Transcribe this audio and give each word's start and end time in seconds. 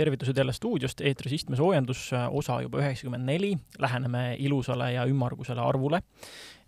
tervitused 0.00 0.36
jälle 0.36 0.52
stuudiost, 0.56 1.00
eetris 1.04 1.32
istmesoojendus, 1.40 2.10
osa 2.30 2.60
juba 2.64 2.80
üheksakümmend 2.80 3.26
neli, 3.28 3.52
läheneme 3.78 4.36
ilusale 4.40 4.92
ja 4.94 5.04
ümmargusele 5.08 5.60
arvule. 5.60 6.02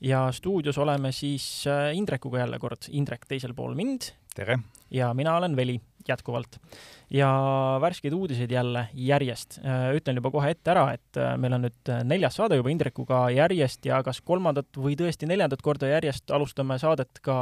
ja 0.01 0.33
stuudios 0.33 0.79
oleme 0.79 1.13
siis 1.13 1.65
äh, 1.67 1.97
Indrekuga 1.97 2.39
jälle 2.39 2.59
kord, 2.59 2.89
Indrek 2.91 3.25
teisel 3.29 3.55
pool 3.55 3.75
mind. 3.75 4.13
tere! 4.35 4.59
ja 4.91 5.15
mina 5.15 5.37
olen 5.37 5.57
Veli, 5.57 5.81
jätkuvalt. 6.09 6.59
ja 7.11 7.31
värskeid 7.81 8.13
uudiseid 8.13 8.51
jälle 8.51 8.89
järjest. 8.95 9.59
Äh, 9.65 9.95
ütlen 9.97 10.21
juba 10.21 10.31
kohe 10.31 10.51
ette 10.51 10.71
ära, 10.75 10.93
et 10.93 11.17
äh, 11.17 11.37
meil 11.39 11.57
on 11.57 11.65
nüüd 11.69 11.95
neljas 12.05 12.37
saade 12.37 12.59
juba 12.61 12.71
Indrekuga 12.71 13.25
järjest 13.31 13.87
ja 13.87 14.03
kas 14.03 14.21
kolmandat 14.21 14.77
või 14.77 14.99
tõesti 14.99 15.31
neljandat 15.31 15.63
korda 15.63 15.89
järjest 15.95 16.31
alustame 16.31 16.79
saadet 16.79 17.23
ka 17.23 17.39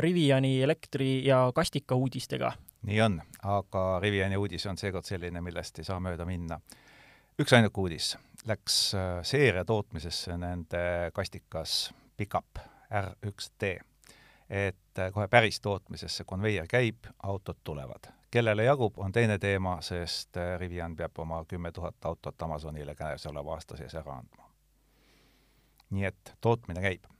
Riviani 0.00 0.56
elektri- 0.66 1.22
ja 1.22 1.44
kastika 1.54 1.94
uudistega 1.94 2.48
nii 2.84 3.00
on, 3.00 3.22
aga 3.42 4.00
Riviani 4.00 4.36
uudis 4.36 4.66
on 4.66 4.78
seekord 4.78 5.04
selline, 5.04 5.40
millest 5.40 5.78
ei 5.78 5.84
saa 5.84 6.00
mööda 6.00 6.24
minna. 6.28 6.60
üksainuke 7.40 7.80
uudis 7.80 8.16
läks 8.46 8.94
äh, 8.94 9.22
seeria 9.22 9.64
tootmisesse 9.64 10.36
nende 10.36 11.10
kastikas 11.12 11.94
Pickup 12.16 12.58
R1T. 12.90 13.78
et 14.50 14.98
äh, 14.98 15.12
kohe 15.12 15.28
päris 15.28 15.60
tootmisesse 15.60 16.24
konveier 16.24 16.66
käib, 16.66 17.06
autod 17.22 17.56
tulevad. 17.64 18.12
kellele 18.30 18.64
jagub, 18.64 18.98
on 18.98 19.12
teine 19.12 19.38
teema, 19.38 19.78
sest 19.80 20.36
äh, 20.36 20.58
Rivian 20.58 20.96
peab 20.96 21.18
oma 21.18 21.44
kümme 21.44 21.72
tuhat 21.72 22.04
autot 22.04 22.42
Amazonile 22.42 22.94
käesoleva 22.94 23.54
aasta 23.54 23.76
sees 23.76 23.94
ära 23.94 24.18
andma. 24.18 24.50
nii 25.90 26.04
et 26.04 26.36
tootmine 26.40 26.80
käib 26.80 27.13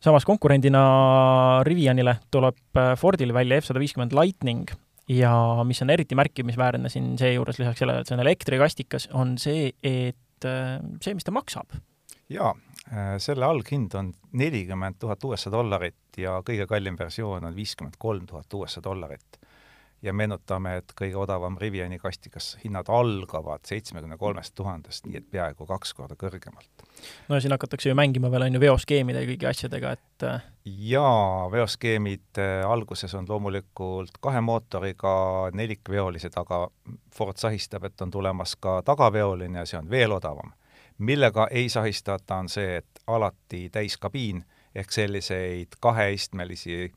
samas 0.00 0.26
konkurendina 0.28 0.82
Rivianile 1.66 2.18
tuleb 2.30 2.76
äh, 2.76 2.94
Fordil 2.98 3.34
välja 3.34 3.60
F150 3.60 4.14
Lightning 4.14 4.68
ja 5.08 5.32
mis 5.64 5.82
on 5.82 5.90
eriti 5.90 6.14
märkimisväärne 6.18 6.90
siin 6.92 7.16
seejuures, 7.18 7.58
lisaks 7.58 7.82
sellele, 7.82 8.02
et 8.02 8.10
see 8.10 8.16
on 8.18 8.24
elektrikastikas, 8.24 9.08
on 9.16 9.36
see, 9.40 9.70
et 9.82 10.46
äh, 10.46 10.78
see, 11.02 11.16
mis 11.16 11.26
ta 11.26 11.34
maksab. 11.34 11.78
jaa, 12.28 12.52
äh, 12.92 13.16
selle 13.22 13.46
alghind 13.48 13.94
on 13.98 14.12
nelikümmend 14.32 15.00
tuhat 15.00 15.24
USA 15.24 15.52
dollarit 15.52 16.20
ja 16.20 16.38
kõige 16.46 16.68
kallim 16.68 16.98
versioon 16.98 17.48
on 17.48 17.56
viiskümmend 17.56 17.98
kolm 17.98 18.26
tuhat 18.28 18.54
USA 18.54 18.84
dollarit 18.84 19.37
ja 20.02 20.12
meenutame, 20.14 20.76
et 20.78 20.92
kõige 20.98 21.16
odavam 21.18 21.56
Riviani 21.58 21.98
kastikas 21.98 22.52
hinnad 22.62 22.90
algavad 22.92 23.64
seitsmekümne 23.66 24.16
kolmest 24.18 24.54
tuhandest, 24.54 25.06
nii 25.06 25.18
et 25.18 25.26
peaaegu 25.30 25.66
kaks 25.66 25.94
korda 25.94 26.14
kõrgemalt. 26.18 26.84
no 27.28 27.34
ja 27.34 27.40
siin 27.40 27.52
hakatakse 27.52 27.88
ju 27.88 27.96
mängima 27.98 28.30
veel, 28.30 28.46
on 28.46 28.54
ju, 28.54 28.60
veoskeemide 28.60 29.24
ja 29.24 29.30
kõigi 29.30 29.48
asjadega, 29.50 29.92
et 29.98 30.26
äh, 30.26 30.46
jaa, 30.64 31.48
veoskeemid 31.50 32.38
äh, 32.38 32.62
alguses 32.70 33.14
on 33.14 33.26
loomulikult 33.28 34.20
kahe 34.20 34.40
mootoriga 34.40 35.50
nelikveolised, 35.52 36.38
aga 36.38 36.68
Ford 37.14 37.36
sahistab, 37.36 37.84
et 37.84 38.00
on 38.00 38.10
tulemas 38.14 38.54
ka 38.56 38.80
tagaveoline 38.86 39.64
ja 39.64 39.66
see 39.66 39.78
on 39.80 39.90
veel 39.90 40.14
odavam. 40.14 40.54
millega 40.98 41.46
ei 41.50 41.68
sahistata, 41.68 42.36
on 42.36 42.48
see, 42.48 42.76
et 42.76 43.02
alati 43.06 43.68
täiskabiin 43.70 44.44
ehk 44.74 44.92
selliseid 44.92 45.78
kaheistmelisi 45.80 46.92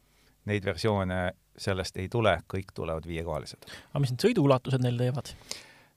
neid 0.46 0.66
versioone 0.66 1.32
sellest 1.62 1.98
ei 2.02 2.10
tule, 2.12 2.38
kõik 2.52 2.74
tulevad 2.76 3.08
viiekohalised. 3.08 3.68
aga 3.92 4.04
mis 4.04 4.16
need 4.16 4.30
sõiduulatused 4.30 4.84
neil 4.84 4.98
teevad? 5.02 5.36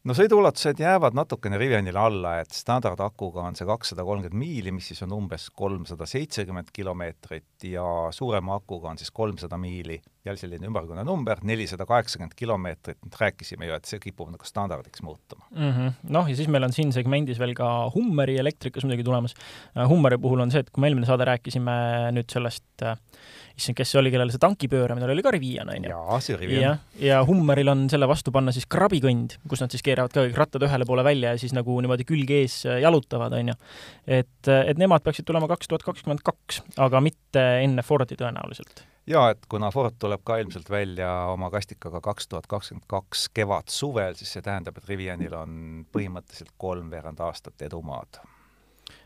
no 0.05 0.15
sõiduulatused 0.17 0.81
jäävad 0.81 1.17
natukene 1.17 1.59
Rivianile 1.61 2.01
alla, 2.01 2.34
et 2.43 2.53
standardakuga 2.53 3.47
on 3.48 3.57
see 3.57 3.67
kakssada 3.69 4.05
kolmkümmend 4.05 4.37
miili, 4.39 4.73
mis 4.75 4.91
siis 4.91 5.01
on 5.07 5.15
umbes 5.17 5.48
kolmsada 5.57 6.07
seitsekümmend 6.09 6.73
kilomeetrit 6.77 7.69
ja 7.70 7.85
suurema 8.15 8.59
akuga 8.59 8.92
on 8.92 9.01
siis 9.01 9.12
kolmsada 9.15 9.57
miili, 9.61 10.01
jälle 10.25 10.41
selline 10.41 10.69
ümmargune 10.69 11.05
number, 11.05 11.41
nelisada 11.42 11.86
kaheksakümmend 11.89 12.36
kilomeetrit, 12.36 12.98
rääkisime 13.20 13.69
ju, 13.70 13.79
et 13.79 13.89
see 13.89 14.03
kipub 14.03 14.33
nagu 14.33 14.48
standardiks 14.48 15.03
muutuma 15.03 15.47
mm. 15.51 15.70
-hmm. 15.70 15.92
noh, 16.17 16.29
ja 16.29 16.36
siis 16.36 16.48
meil 16.48 16.69
on 16.69 16.73
siin 16.73 16.92
segmendis 16.92 17.39
veel 17.39 17.55
ka 17.57 17.70
Hummeri 17.95 18.36
elektrikas 18.39 18.85
muidugi 18.85 19.05
tulemas. 19.05 19.35
Hummeri 19.89 20.19
puhul 20.19 20.41
on 20.41 20.51
see, 20.51 20.61
et 20.61 20.70
kui 20.70 20.80
me 20.80 20.89
eelmine 20.89 21.07
saade 21.07 21.24
rääkisime 21.24 21.73
nüüd 22.13 22.29
sellest 22.33 22.83
äh, 22.83 22.98
issand, 23.59 23.77
kes 23.79 23.92
see 23.92 24.01
oli, 24.01 24.13
kellel 24.15 24.33
see 24.35 24.42
tanki 24.42 24.69
pööramine 24.70 25.07
oli, 25.07 25.17
oli 25.19 25.25
ka 25.27 25.33
Rivian, 25.35 25.70
on 25.70 25.89
ju? 25.89 25.92
jaa, 25.92 26.20
see 26.25 26.39
Rivian. 26.39 26.63
ja, 26.65 27.03
ja 27.03 27.20
Hummeril 27.27 27.70
on 27.73 27.85
selle 27.92 28.09
vastu 28.11 28.33
panna 28.35 28.55
siis 28.55 28.67
krabikõnd, 28.70 29.39
kus 29.51 29.63
nad 29.65 29.75
siis 29.75 29.85
keeravad 29.87 30.15
ka 30.15 30.25
kõik 30.27 30.41
rattad 30.41 30.67
ühele 30.67 30.89
poole 30.89 31.05
välja 31.07 31.35
ja 31.35 31.41
siis 31.41 31.55
nagu 31.57 31.77
niimoodi 31.85 32.07
külg 32.09 32.33
ees 32.35 32.63
äh, 32.69 32.81
jalutavad, 32.85 33.37
on 33.39 33.53
ju. 33.55 33.61
et, 34.07 34.41
äh, 34.48 34.65
et 34.73 34.81
nemad 34.81 35.05
peaksid 35.07 35.29
tulema 35.29 35.51
kaks 35.51 35.70
tuhat 35.70 35.87
kakskümmend 35.87 36.25
kaks, 36.27 36.65
aga 36.83 37.05
mitte 37.05 37.45
enne 37.63 37.85
Fordi 37.85 38.17
tõenäoliselt 38.19 38.85
jaa, 39.07 39.31
et 39.35 39.47
kuna 39.51 39.71
Ford 39.75 39.97
tuleb 40.01 40.23
ka 40.27 40.39
ilmselt 40.42 40.71
välja 40.73 41.11
oma 41.33 41.51
kastikaga 41.53 42.01
kaks 42.05 42.29
tuhat 42.29 42.47
kakskümmend 42.51 42.89
kaks 42.91 43.29
kevad-suvel, 43.36 44.17
siis 44.19 44.35
see 44.35 44.45
tähendab, 44.45 44.79
et 44.81 44.89
Rivianil 44.89 45.35
on 45.39 45.59
põhimõtteliselt 45.95 46.55
kolmveerand 46.59 47.21
aastat 47.23 47.69
edumaad 47.69 48.23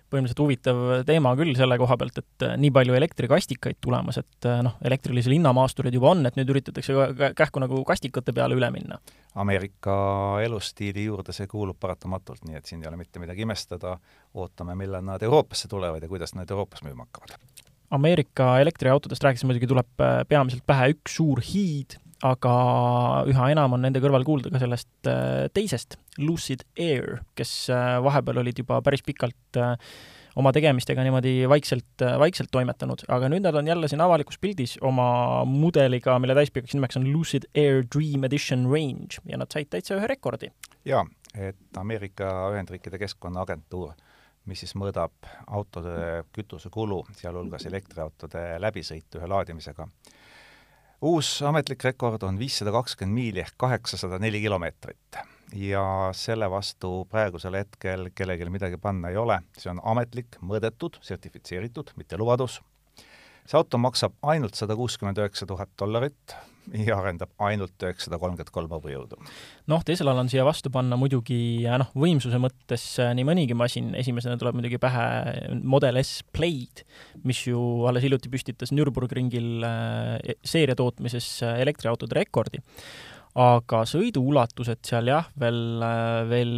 põhimõtteliselt 0.09 0.43
huvitav 0.43 0.81
teema 1.09 1.35
küll 1.39 1.55
selle 1.59 1.79
koha 1.81 1.97
pealt, 2.01 2.21
et 2.23 2.47
äh, 2.47 2.57
nii 2.61 2.73
palju 2.75 2.97
elektrikastikaid 2.99 3.79
tulemas, 3.85 4.21
et 4.23 4.49
äh, 4.49 4.61
noh, 4.65 4.79
elektrilisi 4.89 5.33
linnamaastureid 5.35 5.95
juba 5.95 6.13
on, 6.15 6.25
et 6.29 6.39
nüüd 6.39 6.53
üritatakse 6.55 6.97
kähku 7.39 7.63
nagu 7.63 7.83
kastikate 7.89 8.35
peale 8.37 8.57
üle 8.59 8.71
minna. 8.75 9.01
Ameerika 9.39 9.99
elustiili 10.45 11.05
juurde 11.05 11.35
see 11.37 11.47
kuulub 11.51 11.79
paratamatult, 11.81 12.43
nii 12.49 12.59
et 12.59 12.67
siin 12.67 12.83
ei 12.83 12.91
ole 12.91 12.99
mitte 13.01 13.23
midagi 13.23 13.45
imestada, 13.47 13.99
ootame, 14.35 14.75
millal 14.79 15.05
nad 15.07 15.23
Euroopasse 15.23 15.69
tulevad 15.69 16.03
ja 16.03 16.11
kuidas 16.11 16.35
nad 16.39 16.51
Euroopas 16.51 16.83
müüma 16.87 17.07
hakkavad. 17.07 17.37
Ameerika 17.91 18.59
elektriautodest 18.61 19.25
rääkides 19.25 19.47
muidugi 19.49 19.69
tuleb 19.71 20.05
äh, 20.05 20.21
peamiselt 20.29 20.65
pähe 20.69 20.91
üks 20.93 21.15
suur 21.21 21.41
hiid, 21.45 21.97
aga 22.27 22.53
üha 23.31 23.49
enam 23.53 23.77
on 23.77 23.84
nende 23.84 24.01
kõrval 24.03 24.25
kuulda 24.27 24.51
ka 24.51 24.61
sellest 24.62 25.11
äh, 25.11 25.47
teisest, 25.55 25.99
Lucid 26.19 26.65
Air, 26.79 27.21
kes 27.39 27.69
äh, 27.71 27.99
vahepeal 28.03 28.43
olid 28.43 28.59
juba 28.59 28.81
päris 28.83 29.05
pikalt 29.06 29.59
äh, 29.61 29.77
oma 30.39 30.51
tegemistega 30.55 31.03
niimoodi 31.03 31.49
vaikselt, 31.51 32.03
vaikselt 32.21 32.51
toimetanud, 32.55 33.05
aga 33.11 33.31
nüüd 33.31 33.43
nad 33.47 33.56
on 33.59 33.71
jälle 33.71 33.91
siin 33.91 34.03
avalikus 34.03 34.39
pildis 34.39 34.77
oma 34.87 35.45
mudeliga, 35.49 36.19
mille 36.23 36.37
täispikaks 36.39 36.77
nimeks 36.79 36.99
on 37.01 37.09
Lucid 37.11 37.49
Air 37.59 37.83
Dream 37.95 38.27
Edition 38.29 38.67
Range 38.71 39.23
ja 39.27 39.39
nad 39.39 39.50
said 39.55 39.71
täitsa 39.71 39.97
ühe 39.99 40.11
rekordi. 40.11 40.53
jaa, 40.87 41.03
et 41.35 41.81
Ameerika 41.81 42.29
Ühendriikide 42.53 43.00
Keskkonnaagentuur, 43.03 43.97
mis 44.47 44.62
siis 44.62 44.77
mõõdab 44.79 45.27
autode 45.47 46.23
kütusekulu, 46.35 47.03
sealhulgas 47.19 47.67
elektriautode 47.71 48.45
läbisõitu 48.62 49.19
ühe 49.19 49.31
laadimisega 49.35 49.89
uus 51.01 51.43
ametlik 51.47 51.85
rekord 51.85 52.23
on 52.27 52.39
viissada 52.39 52.73
kakskümmend 52.75 53.15
miili 53.15 53.43
ehk 53.45 53.55
kaheksasada 53.57 54.19
neli 54.19 54.41
kilomeetrit. 54.43 55.21
Ja 55.57 56.11
selle 56.13 56.51
vastu 56.51 57.07
praegusel 57.11 57.55
hetkel 57.57 58.11
kellelgi 58.15 58.51
midagi 58.53 58.77
panna 58.77 59.09
ei 59.09 59.17
ole, 59.17 59.39
see 59.57 59.71
on 59.73 59.81
ametlik, 59.81 60.37
mõõdetud, 60.45 60.99
sertifitseeritud, 61.03 61.95
mitte 61.97 62.19
lubadus. 62.21 62.61
see 63.47 63.57
auto 63.57 63.79
maksab 63.79 64.13
ainult 64.23 64.55
sada 64.55 64.77
kuuskümmend 64.77 65.19
üheksa 65.19 65.47
tuhat 65.47 65.71
dollarit 65.79 66.37
ja 66.89 66.99
arendab 66.99 67.33
ainult 67.49 67.77
üheksasada 67.83 68.19
kolmkümmend 68.21 68.53
kolm 68.55 68.73
hõbujõudu. 68.77 69.19
noh, 69.71 69.84
Teslal 69.87 70.21
on 70.21 70.31
siia 70.31 70.47
vastu 70.47 70.73
panna 70.75 70.99
muidugi 71.01 71.67
noh, 71.69 71.93
võimsuse 71.99 72.41
mõttes 72.43 72.87
äh, 73.03 73.12
nii 73.19 73.27
mõnigi 73.29 73.59
masin, 73.59 73.93
esimesena 73.99 74.39
tuleb 74.41 74.59
muidugi 74.59 74.81
pähe 74.83 75.59
Model 75.62 76.01
S 76.03 76.23
Plaid, 76.34 76.84
mis 77.29 77.45
ju 77.47 77.61
alles 77.89 78.05
hiljuti 78.06 78.33
püstitas 78.33 78.75
Nürburgringil 78.75 79.67
äh, 79.67 80.34
seeria 80.47 80.79
tootmises 80.79 81.39
äh, 81.47 81.61
elektriautode 81.65 82.19
rekordi 82.19 82.62
aga 83.38 83.82
sõiduulatused 83.87 84.81
seal 84.87 85.10
jah, 85.12 85.28
veel, 85.38 85.82
veel 86.31 86.54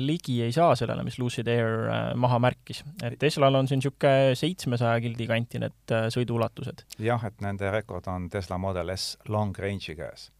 ligi 0.00 0.38
ei 0.44 0.54
saa 0.54 0.72
sellele, 0.78 1.04
mis 1.04 1.18
Lucid 1.20 1.48
Air 1.52 1.88
äh, 1.92 2.00
maha 2.16 2.38
märkis. 2.42 2.82
et 3.04 3.18
Teslal 3.20 3.58
on 3.58 3.68
siin 3.68 3.82
niisugune 3.82 4.32
seitsmesaja 4.38 5.00
kildi 5.04 5.26
kanti 5.28 5.60
need 5.62 5.92
äh, 5.92 6.08
sõiduulatused. 6.14 6.86
jah, 7.04 7.24
et 7.28 7.44
nende 7.44 7.70
rekord 7.74 8.08
on 8.08 8.30
Tesla 8.32 8.58
Model 8.58 8.94
S 8.96 9.16
long 9.28 9.56
range'i 9.58 9.96
käes. 9.98 10.30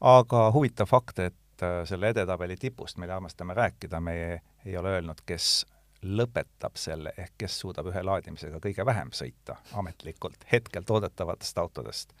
aga 0.00 0.50
huvitav 0.54 0.90
fakt, 0.90 1.18
et 1.18 1.66
äh, 1.66 1.82
selle 1.90 2.12
edetabeli 2.14 2.56
tipust, 2.56 3.00
mille 3.02 3.14
armastame 3.18 3.58
rääkida, 3.58 4.00
me 4.00 4.16
ei, 4.18 4.40
ei 4.66 4.78
ole 4.78 4.98
öelnud, 4.98 5.26
kes 5.26 5.64
lõpetab 6.02 6.78
selle, 6.78 7.12
ehk 7.18 7.34
kes 7.38 7.60
suudab 7.62 7.86
ühe 7.90 8.02
laadimisega 8.02 8.58
kõige 8.62 8.86
vähem 8.86 9.10
sõita 9.14 9.58
ametlikult 9.78 10.46
hetkel 10.50 10.86
toodetavatest 10.86 11.58
autodest 11.62 12.14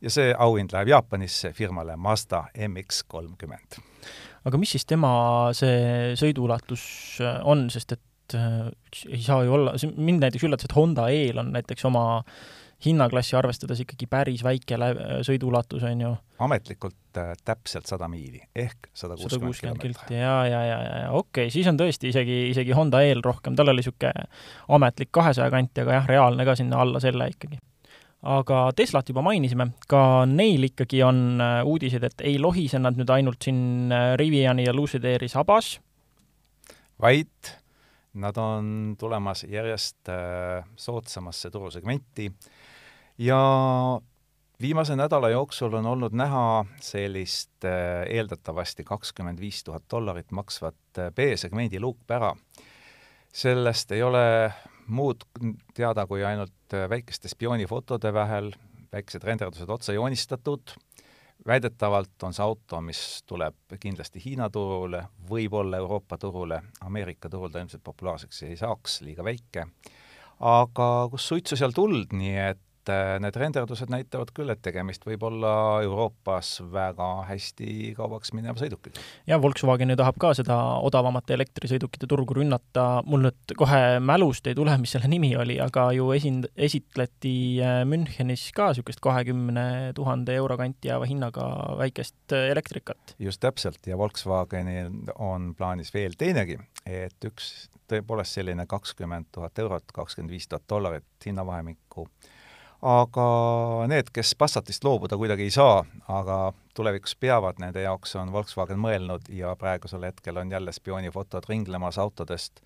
ja 0.00 0.12
see 0.12 0.34
auhind 0.36 0.74
läheb 0.74 0.92
Jaapanisse 0.94 1.52
firmale 1.56 1.96
Mazda 1.96 2.44
MX 2.68 3.04
kolmkümmend. 3.08 3.80
aga 4.44 4.60
mis 4.60 4.72
siis 4.76 4.86
tema 4.88 5.12
see 5.56 6.14
sõiduulatus 6.20 6.84
äh, 7.24 7.42
on, 7.44 7.68
sest 7.72 7.98
et 7.98 8.38
äh, 8.38 8.70
ei 9.10 9.20
saa 9.24 9.44
ju 9.44 9.58
olla, 9.58 9.76
mind 9.96 10.24
näiteks 10.24 10.48
üllatas, 10.48 10.70
et 10.70 10.76
Honda 10.76 11.10
E-l 11.12 11.42
on 11.42 11.52
näiteks 11.56 11.84
oma 11.88 12.22
hinnaklassi 12.84 13.36
arvestades 13.36 13.82
ikkagi 13.84 14.06
päris 14.08 14.40
väike 14.44 14.78
sõiduulatus, 15.26 15.84
on 15.84 16.00
ju. 16.00 16.14
ametlikult 16.40 17.20
äh, 17.20 17.34
täpselt 17.44 17.90
sada 17.90 18.08
miili 18.08 18.40
ehk 18.56 18.88
sada 18.96 19.18
kuuskümmend 19.20 19.60
kilomeetrit. 19.60 20.14
ja, 20.16 20.36
ja, 20.48 20.62
ja, 20.64 20.78
ja 21.02 21.10
okei 21.12 21.50
okay,, 21.50 21.52
siis 21.52 21.68
on 21.68 21.80
tõesti 21.80 22.14
isegi, 22.14 22.46
isegi 22.54 22.76
Honda 22.76 23.04
E-l 23.04 23.20
rohkem, 23.24 23.58
tal 23.58 23.68
oli 23.68 23.84
niisugune 23.84 24.28
ametlik 24.72 25.12
kahesaja 25.12 25.52
kanti, 25.52 25.84
aga 25.84 26.00
jah, 26.00 26.14
reaalne 26.14 26.48
ka 26.48 26.56
sinna 26.56 26.80
alla 26.80 27.02
selle 27.04 27.28
ikkagi 27.34 27.60
aga 28.22 28.66
Teslat 28.76 29.08
juba 29.08 29.22
mainisime, 29.24 29.70
ka 29.88 30.26
neil 30.28 30.68
ikkagi 30.68 31.02
on 31.06 31.40
uudised, 31.64 32.04
et 32.04 32.26
ei 32.26 32.38
lohise 32.38 32.78
nad 32.78 32.98
nüüd 32.98 33.10
ainult 33.10 33.42
siin 33.42 33.92
Riviani 34.20 34.66
ja 34.66 34.74
Lucid 34.76 35.06
Airi 35.08 35.28
sabas, 35.32 35.78
vaid 37.00 37.54
nad 38.14 38.36
on 38.36 38.96
tulemas 38.98 39.44
järjest 39.48 40.08
äh, 40.08 40.64
soodsamasse 40.76 41.50
turusegmenti 41.50 42.32
ja 43.18 43.40
viimase 44.60 44.96
nädala 44.96 45.28
jooksul 45.28 45.74
on 45.74 45.86
olnud 45.86 46.12
näha 46.12 46.64
sellist 46.80 47.64
äh, 47.64 48.02
eeldatavasti 48.08 48.84
kakskümmend 48.84 49.40
viis 49.40 49.64
tuhat 49.64 49.84
dollarit 49.90 50.30
maksvat 50.30 50.98
äh, 50.98 51.12
B-segmendi 51.14 51.80
luukpära. 51.80 52.36
sellest 53.32 53.92
ei 53.92 54.02
ole 54.02 54.52
muud 54.90 55.24
teada 55.74 56.06
kui 56.06 56.24
ainult 56.24 56.76
väikeste 56.90 57.30
spioonifotode 57.30 58.12
vahel, 58.14 58.52
väikesed 58.92 59.24
renderdused 59.24 59.70
otse 59.70 59.94
joonistatud. 59.94 60.74
Väidetavalt 61.46 62.22
on 62.28 62.34
see 62.36 62.44
auto, 62.44 62.82
mis 62.84 63.22
tuleb 63.24 63.78
kindlasti 63.80 64.20
Hiina 64.20 64.50
turule, 64.52 65.06
võib-olla 65.30 65.78
Euroopa 65.80 66.18
turule, 66.20 66.58
Ameerika 66.84 67.30
turul 67.32 67.48
ta 67.48 67.62
ilmselt 67.62 67.84
populaarseks 67.86 68.42
ei 68.44 68.58
saaks, 68.60 68.98
liiga 69.06 69.24
väike, 69.24 69.64
aga 70.44 70.88
kus 71.12 71.30
suitsu 71.32 71.56
seal 71.56 71.72
tuld, 71.72 72.12
nii 72.12 72.36
et 72.42 72.60
et 72.90 73.16
äh, 73.16 73.20
need 73.22 73.36
renderdused 73.38 73.90
näitavad 73.92 74.30
küll, 74.34 74.50
et 74.52 74.60
tegemist 74.62 75.04
võib 75.06 75.22
olla 75.28 75.52
Euroopas 75.84 76.58
väga 76.72 77.08
hästi 77.28 77.92
kaubaks 77.96 78.34
mineva 78.36 78.58
sõidukiga. 78.60 79.02
ja 79.26 79.38
Volkswagen 79.42 79.92
ju 79.92 79.98
tahab 80.00 80.18
ka 80.20 80.32
seda 80.38 80.56
odavamate 80.86 81.34
elektrisõidukite 81.36 82.08
turgu 82.10 82.36
rünnata, 82.40 83.02
mul 83.06 83.26
nüüd 83.28 83.54
kohe 83.58 84.00
mälust 84.04 84.46
ei 84.50 84.56
tule, 84.58 84.76
mis 84.82 84.94
selle 84.96 85.10
nimi 85.10 85.32
oli, 85.38 85.60
aga 85.62 85.90
ju 85.96 86.10
esind-, 86.16 86.50
esitleti 86.56 87.34
äh, 87.62 87.82
Münchenis 87.88 88.50
ka 88.56 88.70
niisugust 88.70 89.02
kahekümne 89.04 89.92
tuhande 89.96 90.34
euro 90.38 90.56
kanti 90.60 90.90
jääva 90.90 91.08
hinnaga 91.08 91.46
väikest 91.80 92.36
äh, 92.36 92.50
elektrikat. 92.54 93.16
just 93.18 93.40
täpselt, 93.40 93.86
ja 93.86 93.98
Volkswagenil 93.98 94.90
on 95.18 95.54
plaanis 95.58 95.94
veel 95.94 96.16
teinegi, 96.18 96.58
et 96.86 97.28
üks 97.28 97.70
tõepoolest 97.90 98.38
selline 98.38 98.66
kakskümmend 98.70 99.30
tuhat 99.34 99.58
eurot, 99.58 99.90
kakskümmend 99.94 100.30
viis 100.30 100.46
tuhat 100.48 100.68
dollarit 100.70 101.26
hinnavahemikku 101.26 102.06
aga 102.82 103.24
need, 103.88 104.08
kes 104.12 104.34
Passatist 104.38 104.84
loobuda 104.84 105.16
kuidagi 105.20 105.42
ei 105.48 105.52
saa, 105.52 105.84
aga 106.08 106.52
tulevikus 106.74 107.16
peavad, 107.20 107.60
nende 107.60 107.82
jaoks 107.84 108.16
on 108.16 108.32
Volkswagen 108.32 108.80
mõelnud 108.80 109.28
ja 109.36 109.52
praegusel 109.60 110.06
hetkel 110.08 110.40
on 110.40 110.50
jälle 110.50 110.72
spioonifotod 110.72 111.48
ringlemas 111.48 111.98
autodest, 111.98 112.62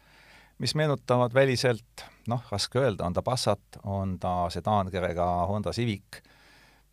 mis 0.58 0.74
meenutavad 0.74 1.34
väliselt, 1.34 2.06
noh, 2.30 2.44
raske 2.50 2.78
öelda, 2.78 3.06
on 3.06 3.16
ta 3.16 3.22
Passat, 3.22 3.80
on 3.82 4.18
ta 4.18 4.46
sedaankerega 4.50 5.26
Honda 5.50 5.72
Civic, 5.74 6.22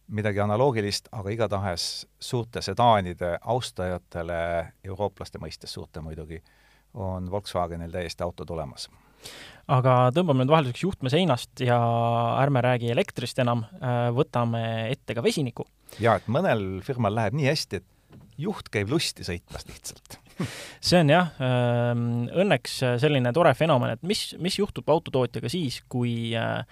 midagi 0.07 0.41
analoogilist, 0.41 1.07
aga 1.11 1.29
igatahes 1.29 2.07
suurte 2.19 2.61
sedaanide 2.61 3.37
austajatele, 3.41 4.41
eurooplaste 4.83 5.39
mõistes 5.39 5.77
suurte 5.77 6.01
muidugi, 6.01 6.41
on 6.93 7.31
Volkswagenil 7.31 7.93
täiesti 7.93 8.23
auto 8.23 8.45
tulemas 8.45 8.89
aga 9.71 9.95
tõmbame 10.15 10.43
nüüd 10.43 10.53
vahelduseks 10.53 10.85
juhtme 10.85 11.11
seinast 11.13 11.63
ja 11.63 11.77
ärme 12.41 12.63
räägi 12.65 12.91
elektrist 12.93 13.39
enam, 13.43 13.65
äh, 13.79 14.09
võtame 14.15 14.63
ette 14.91 15.15
ka 15.17 15.23
vesiniku. 15.25 15.67
jaa, 15.99 16.17
et 16.19 16.27
mõnel 16.31 16.81
firmal 16.85 17.15
läheb 17.17 17.37
nii 17.37 17.49
hästi, 17.49 17.81
et 17.81 18.19
juht 18.41 18.71
käib 18.73 18.91
lusti 18.91 19.27
sõitmas 19.27 19.67
lihtsalt 19.69 20.17
see 20.87 21.03
on 21.03 21.11
jah, 21.11 21.35
ähm, 21.43 22.07
õnneks 22.31 22.79
selline 23.03 23.33
tore 23.35 23.53
fenomen, 23.53 23.93
et 23.93 24.07
mis, 24.07 24.31
mis 24.41 24.57
juhtub 24.57 24.89
autotootjaga 24.89 25.51
siis, 25.51 25.83
kui 25.91 26.33
äh, 26.37 26.63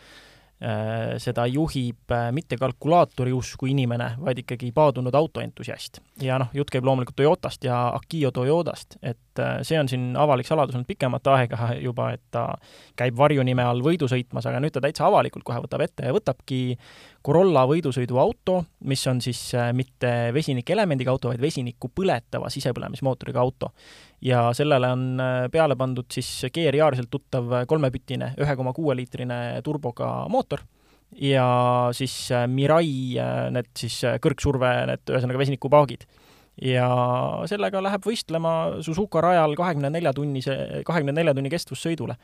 Äh, 0.60 1.14
seda 1.24 1.46
juhib 1.48 2.12
mitte 2.36 2.58
kalkulaatori 2.60 3.32
usku 3.32 3.70
inimene, 3.72 4.10
vaid 4.20 4.42
ikkagi 4.42 4.74
paadunud 4.76 5.16
autoentusiast. 5.16 6.02
ja 6.20 6.36
noh, 6.42 6.50
jutt 6.52 6.68
käib 6.74 6.84
loomulikult 6.84 7.16
Toyotast 7.16 7.64
ja 7.64 7.78
Akio 7.96 8.28
Toyotast, 8.36 8.98
et 9.00 9.29
äh, 9.40 9.60
see 9.68 9.80
on 9.80 9.90
siin 9.92 10.10
avalik 10.20 10.48
saladus 10.48 10.78
olnud 10.78 10.90
pikemat 10.90 11.32
aega 11.34 11.72
juba, 11.88 12.12
et 12.18 12.26
ta 12.36 12.48
käib 13.00 13.18
varjunime 13.20 13.66
all 13.66 13.84
võidu 13.86 14.10
sõitmas, 14.12 14.48
aga 14.50 14.62
nüüd 14.64 14.76
ta 14.76 14.84
täitsa 14.84 15.08
avalikult 15.08 15.48
kohe 15.48 15.64
võtab 15.64 15.86
ette 15.86 16.10
ja 16.10 16.16
võtabki 16.16 16.62
Corolla 17.26 17.66
võidusõiduauto, 17.68 18.62
mis 18.88 19.02
on 19.12 19.18
siis 19.20 19.42
mitte 19.76 20.30
vesinikelemendiga 20.32 21.12
auto, 21.12 21.34
vaid 21.34 21.42
vesinikku 21.44 21.90
põletava 21.92 22.48
sisepõlemismootoriga 22.54 23.42
auto 23.44 23.74
ja 24.22 24.50
sellele 24.54 24.92
on 24.92 25.04
äh, 25.20 25.48
peale 25.52 25.76
pandud 25.80 26.10
siis 26.12 26.30
GR-Yaariselt 26.54 27.10
tuttav 27.12 27.54
kolmepütine 27.68 28.34
ühe 28.42 28.56
koma 28.60 28.74
kuue 28.76 28.96
liitrine 29.00 29.60
turboga 29.64 30.28
mootor 30.32 30.64
ja 31.16 31.48
siis 31.96 32.16
äh, 32.36 32.48
Mirai 32.48 32.92
äh, 33.20 33.46
need 33.56 33.72
siis 33.80 34.02
kõrgsurve, 34.24 34.74
need 34.92 35.14
ühesõnaga 35.14 35.42
vesinikupaagid. 35.42 36.06
Ja 36.62 36.88
sellega 37.50 37.82
läheb 37.84 38.06
võistlema 38.06 38.54
Suzuka 38.86 39.22
rajal 39.24 39.56
kahekümne 39.60 39.92
nelja 39.94 40.14
tunnise, 40.14 40.56
kahekümne 40.88 41.16
nelja 41.16 41.34
tunni 41.34 41.52
kestvussõidule. 41.54 42.16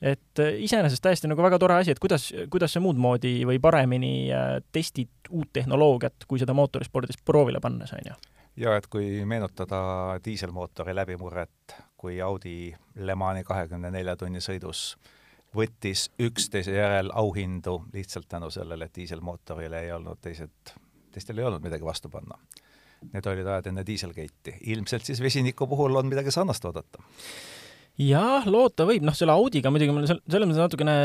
et 0.00 0.40
iseenesest 0.58 1.02
täiesti 1.02 1.28
nagu 1.28 1.42
väga 1.42 1.58
tore 1.58 1.74
asi, 1.74 1.90
et 1.90 1.98
kuidas, 1.98 2.28
kuidas 2.52 2.72
sa 2.72 2.80
muud 2.80 2.98
moodi 3.00 3.46
või 3.48 3.60
paremini 3.60 4.28
testid 4.72 5.30
uut 5.30 5.48
tehnoloogiat, 5.52 6.26
kui 6.28 6.38
seda 6.38 6.52
mootorispordis 6.54 7.16
proovile 7.24 7.60
pannes, 7.60 7.92
on 7.92 8.10
ju 8.12 8.16
ja 8.56 8.76
et 8.76 8.86
kui 8.86 9.24
meenutada 9.24 9.80
diiselmootori 10.24 10.94
läbimurret, 10.94 11.76
kui 11.96 12.20
Audi 12.20 12.74
Le 12.96 13.14
Mani 13.14 13.44
kahekümne 13.44 13.90
nelja 13.90 14.16
tunni 14.16 14.40
sõidus 14.40 14.96
võttis 15.56 16.10
üksteise 16.20 16.74
järel 16.76 17.10
auhindu 17.14 17.80
lihtsalt 17.92 18.28
tänu 18.28 18.50
sellele, 18.50 18.88
et 18.88 18.96
diiselmootorile 18.96 19.80
ei 19.86 19.92
olnud 19.92 20.20
teised, 20.20 20.74
teistel 21.12 21.38
ei 21.38 21.48
olnud 21.48 21.64
midagi 21.64 21.84
vastu 21.84 22.10
panna. 22.12 22.38
Need 23.12 23.26
olid 23.30 23.46
ajad 23.46 23.70
enne 23.72 23.84
diiselgate'i. 23.86 24.58
ilmselt 24.72 25.06
siis 25.06 25.20
vesiniku 25.22 25.68
puhul 25.70 25.96
on 25.96 26.08
midagi 26.10 26.34
sarnast 26.34 26.64
oodata 26.64 27.02
jah, 27.96 28.44
loota 28.50 28.84
võib, 28.88 29.04
noh, 29.08 29.14
selle 29.16 29.32
Audiga 29.32 29.70
muidugi 29.72 29.94
mul 29.94 30.04
selles 30.08 30.44
mõttes 30.44 30.60
natukene 30.60 30.96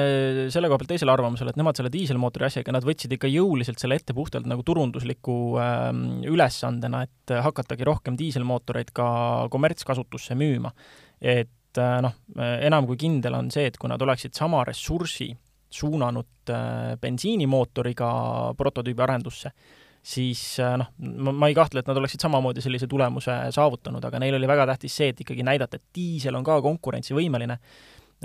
selle 0.51 0.67
koha 0.67 0.81
pealt 0.81 0.91
teisel 0.91 1.11
arvamusel, 1.13 1.51
et 1.51 1.59
nemad 1.59 1.79
selle 1.79 1.91
diiselmootori 1.93 2.49
asjaga, 2.49 2.73
nad 2.75 2.87
võtsid 2.87 3.15
ikka 3.15 3.31
jõuliselt 3.31 3.79
selle 3.79 3.95
ette 3.99 4.15
puhtalt 4.17 4.49
nagu 4.49 4.65
turundusliku 4.67 5.37
äh, 5.61 5.87
ülesandena, 6.31 7.05
et 7.07 7.35
hakatagi 7.47 7.87
rohkem 7.87 8.19
diiselmootoreid 8.19 8.91
ka 8.95 9.07
kommertskasutusse 9.53 10.35
müüma. 10.39 10.73
et 11.21 11.79
äh, 11.79 12.01
noh, 12.03 12.17
enam 12.35 12.89
kui 12.89 12.99
kindel 12.99 13.39
on 13.39 13.53
see, 13.55 13.69
et 13.71 13.79
kui 13.79 13.91
nad 13.91 14.01
oleksid 14.03 14.35
sama 14.35 14.65
ressursi 14.67 15.31
suunanud 15.71 16.51
äh, 16.51 16.97
bensiinimootoriga 17.01 18.11
prototüübi 18.59 19.03
arendusse, 19.05 19.53
siis 20.01 20.41
äh, 20.59 20.75
noh, 20.77 20.89
ma 21.33 21.49
ei 21.49 21.55
kahtle, 21.57 21.81
et 21.81 21.89
nad 21.89 21.97
oleksid 22.01 22.23
samamoodi 22.23 22.63
sellise 22.63 22.89
tulemuse 22.89 23.35
saavutanud, 23.53 24.03
aga 24.07 24.21
neil 24.21 24.37
oli 24.37 24.49
väga 24.49 24.65
tähtis 24.73 24.95
see, 24.97 25.11
et 25.13 25.21
ikkagi 25.21 25.45
näidata, 25.45 25.77
et 25.77 25.95
diisel 25.95 26.37
on 26.37 26.45
ka 26.45 26.57
konkurentsivõimeline, 26.65 27.57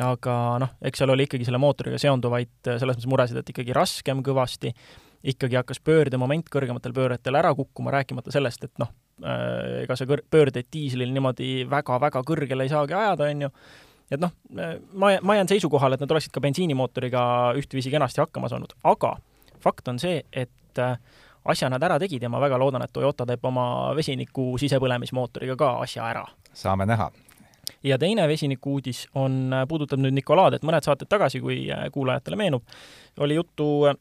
aga 0.05 0.37
noh, 0.63 0.77
eks 0.89 1.03
seal 1.03 1.13
oli 1.13 1.27
ikkagi 1.29 1.49
selle 1.49 1.61
mootoriga 1.61 2.01
seonduvaid 2.01 2.71
äh, 2.73 2.79
selles 2.81 2.97
mõttes 2.97 3.11
muresid, 3.13 3.41
et 3.41 3.53
ikkagi 3.53 3.77
raskem 3.77 4.23
kõvasti, 4.25 4.73
ikkagi 5.33 5.59
hakkas 5.61 5.83
pöördemoment 5.85 6.49
kõrgematel 6.53 6.95
pööretel 6.97 7.37
ära 7.37 7.53
kukkuma, 7.57 7.93
rääkimata 7.93 8.33
sellest, 8.33 8.65
et 8.65 8.81
noh, 8.81 8.93
äh, 9.25 9.83
ega 9.83 9.99
sa 9.99 10.09
kõr-, 10.09 10.25
pöördeid 10.33 10.73
diislil 10.73 11.13
niimoodi 11.13 11.67
väga-väga 11.69 12.25
kõrgele 12.25 12.65
ei 12.65 12.73
saagi 12.73 12.97
ajada, 12.97 13.29
on 13.29 13.47
ju, 13.49 13.53
et 14.17 14.23
noh, 14.23 14.33
ma, 14.97 15.13
ma 15.21 15.37
jään 15.37 15.53
seisukohale, 15.53 15.99
et 15.99 16.07
nad 16.07 16.17
oleksid 16.17 16.33
ka 16.33 16.41
bensiinimootoriga 16.41 17.27
ühtviisi 17.61 17.93
kenasti 17.93 18.25
hakkama 18.25 18.49
saanud, 18.49 18.73
aga 18.89 19.19
fakt 19.61 19.93
on 19.93 20.01
see, 20.01 20.23
et 20.33 20.81
asja 21.47 21.71
nad 21.73 21.83
ära 21.83 21.99
tegid 22.03 22.23
ja 22.23 22.31
ma 22.33 22.41
väga 22.43 22.59
loodan, 22.61 22.85
et 22.85 22.93
Toyota 22.93 23.27
teeb 23.29 23.45
oma 23.47 23.93
vesiniku 23.97 24.55
sisepõlemismootoriga 24.61 25.57
ka 25.59 25.71
asja 25.85 26.09
ära. 26.11 26.27
saame 26.53 26.87
näha. 26.87 27.11
ja 27.83 27.99
teine 27.99 28.29
vesiniku 28.29 28.77
uudis 28.79 29.07
on, 29.15 29.55
puudutab 29.69 30.01
nüüd 30.01 30.17
Nicolaad, 30.21 30.55
et 30.55 30.67
mõned 30.67 30.85
saated 30.85 31.09
tagasi, 31.09 31.41
kui 31.41 31.67
äh, 31.71 31.89
kuulajatele 31.93 32.37
meenub, 32.37 32.63
oli 33.19 33.35
juttu 33.35 33.87
äh, 33.91 33.97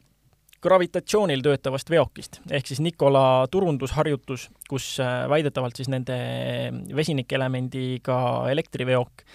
gravitatsioonil 0.62 1.42
töötavast 1.44 1.90
veokist, 1.90 2.40
ehk 2.50 2.66
siis 2.66 2.80
Nikola 2.80 3.46
turundusharjutus, 3.50 4.48
kus 4.70 4.96
äh, 5.00 5.28
väidetavalt 5.30 5.76
siis 5.76 5.90
nende 5.92 6.16
vesinikelemendiga 6.96 8.18
elektriveok 8.50 9.26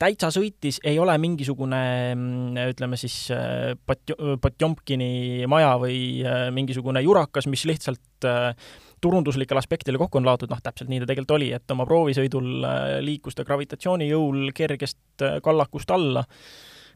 täitsa 0.00 0.30
sõitis, 0.34 0.78
ei 0.84 0.98
ole 1.00 1.14
mingisugune 1.20 1.80
mm, 2.14 2.58
ütleme 2.72 2.98
siis 3.00 3.16
äh, 3.34 3.74
Pot-, 3.86 4.14
Potjomkini 4.42 5.46
maja 5.50 5.74
või 5.80 5.98
äh, 6.24 6.48
mingisugune 6.54 7.02
jurakas, 7.04 7.48
mis 7.50 7.64
lihtsalt 7.68 8.28
äh, 8.28 8.52
turunduslikel 9.00 9.58
aspektidel 9.60 10.00
kokku 10.00 10.20
on 10.20 10.28
laotud, 10.28 10.50
noh, 10.52 10.60
täpselt 10.64 10.90
nii 10.92 11.02
ta 11.02 11.08
tegelikult 11.10 11.36
oli, 11.38 11.50
et 11.56 11.72
oma 11.72 11.86
proovisõidul 11.88 12.64
liikus 13.04 13.36
ta 13.36 13.44
gravitatsiooni 13.44 14.08
jõul 14.08 14.50
kergest 14.56 15.24
kallakust 15.44 15.92
alla. 15.92 16.24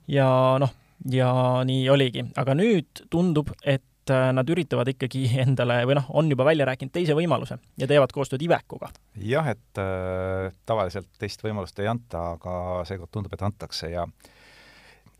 Ja 0.09 0.31
noh, 0.61 0.73
ja 1.13 1.31
nii 1.69 1.85
oligi, 1.93 2.25
aga 2.41 2.57
nüüd 2.57 3.05
tundub, 3.13 3.53
et 3.63 3.85
et 4.11 4.17
äh, 4.17 4.33
nad 4.35 4.51
üritavad 4.51 4.91
ikkagi 4.91 5.25
endale 5.45 5.81
või 5.89 5.97
noh, 5.99 6.11
on 6.19 6.31
juba 6.31 6.47
välja 6.49 6.67
rääkinud 6.69 6.93
teise 6.95 7.17
võimaluse 7.17 7.61
ja 7.81 7.89
teevad 7.91 8.13
koostööd 8.15 8.43
Ivecoga. 8.43 8.91
jah, 9.23 9.53
et 9.55 9.81
äh, 9.81 10.51
tavaliselt 10.67 11.09
teist 11.19 11.43
võimalust 11.45 11.79
ei 11.81 11.91
anta, 11.91 12.35
aga 12.37 12.85
seekord 12.89 13.13
tundub, 13.15 13.35
et 13.35 13.47
antakse 13.47 13.93
ja 13.93 14.07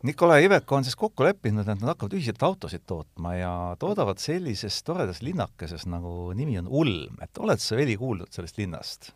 Nikolai 0.01 0.47
Iveco 0.47 0.79
on 0.79 0.85
siis 0.85 0.97
kokku 0.97 1.23
leppinud, 1.27 1.61
et 1.61 1.77
nad 1.77 1.91
hakkavad 1.91 2.15
ühiselt 2.17 2.41
autosid 2.41 2.87
tootma 2.89 3.35
ja 3.37 3.51
toodavad 3.79 4.17
sellises 4.17 4.79
toredas 4.81 5.21
linnakeses, 5.21 5.85
nagu 5.85 6.31
nimi 6.33 6.57
on 6.57 6.65
Ulm, 6.65 7.19
et 7.21 7.37
oled 7.37 7.61
sa, 7.61 7.77
Veli, 7.77 7.99
kuulnud 8.01 8.33
sellest 8.33 8.57
linnast? 8.57 9.11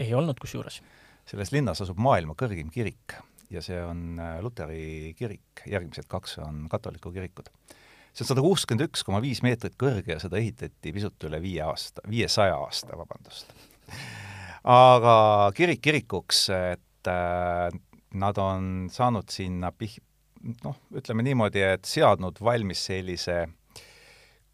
ei 0.00 0.12
olnud 0.14 0.38
kusjuures. 0.40 0.82
selles 1.26 1.50
linnas 1.52 1.80
asub 1.82 1.98
maailma 1.98 2.36
kõrgim 2.38 2.70
kirik 2.72 3.16
ja 3.50 3.62
see 3.64 3.80
on 3.82 4.20
äh, 4.22 4.38
luteri 4.44 5.14
kirik, 5.18 5.64
järgmised 5.66 6.06
kaks 6.10 6.38
on 6.44 6.66
katoliku 6.70 7.10
kirikud. 7.12 7.48
See 8.20 8.26
on 8.26 8.34
sada 8.34 8.44
kuuskümmend 8.44 8.84
üks 8.84 9.04
koma 9.06 9.22
viis 9.24 9.40
meetrit 9.44 9.78
kõrge 9.80 10.12
ja 10.12 10.20
seda 10.20 10.36
ehitati 10.40 10.92
pisut 10.92 11.28
üle 11.28 11.40
viie 11.40 11.62
aasta, 11.64 12.04
viiesaja 12.10 12.58
aasta, 12.60 12.98
vabandust. 13.00 13.54
aga 14.68 15.14
kirik 15.56 15.80
kirikuks, 15.80 16.42
et 16.52 17.08
äh, 17.08 17.70
nad 18.20 18.42
on 18.42 18.90
saanud 18.92 19.32
sinna 19.32 19.72
pih-, 19.72 20.02
noh, 20.64 20.76
ütleme 20.92 21.24
niimoodi, 21.24 21.64
et 21.64 21.88
seadnud 21.88 22.42
valmis 22.44 22.84
sellise 22.90 23.46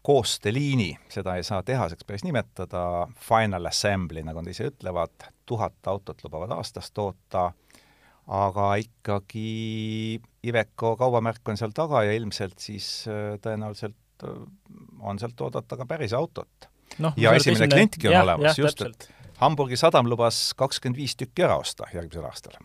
koostööliini, 0.07 0.93
seda 1.11 1.35
ei 1.35 1.43
saa 1.43 1.59
tehaseks 1.67 2.07
päris 2.07 2.23
nimetada, 2.23 3.09
final 3.19 3.67
assembly, 3.67 4.23
nagu 4.23 4.39
nad 4.39 4.53
ise 4.53 4.69
ütlevad, 4.71 5.27
tuhat 5.45 5.91
autot 5.91 6.23
lubavad 6.23 6.53
aastas 6.55 6.93
toota, 6.95 7.49
aga 8.27 8.71
ikkagi 8.81 10.19
Iveco 10.47 10.95
kaubamärk 10.99 11.47
on 11.47 11.59
seal 11.59 11.73
taga 11.75 12.03
ja 12.07 12.15
ilmselt 12.15 12.59
siis 12.59 12.87
äh, 13.07 13.37
tõenäoliselt 13.43 14.25
äh, 14.27 14.41
on 14.99 15.19
sealt 15.19 15.39
oodata 15.41 15.77
ka 15.79 15.87
päris 15.87 16.15
autot 16.17 16.67
no,. 16.99 17.13
ja 17.15 17.33
esimene 17.33 17.63
esimene... 17.63 17.75
klientki 17.75 18.09
on 18.09 18.17
ja, 18.17 18.23
olemas, 18.25 18.59
just, 18.59 18.83
et 18.83 19.09
Hamburgi 19.39 19.79
sadam 19.79 20.09
lubas 20.11 20.51
kakskümmend 20.59 20.99
viis 20.99 21.15
tükki 21.15 21.45
ära 21.47 21.59
osta 21.61 21.87
järgmisel 21.93 22.27
aastal 22.27 22.59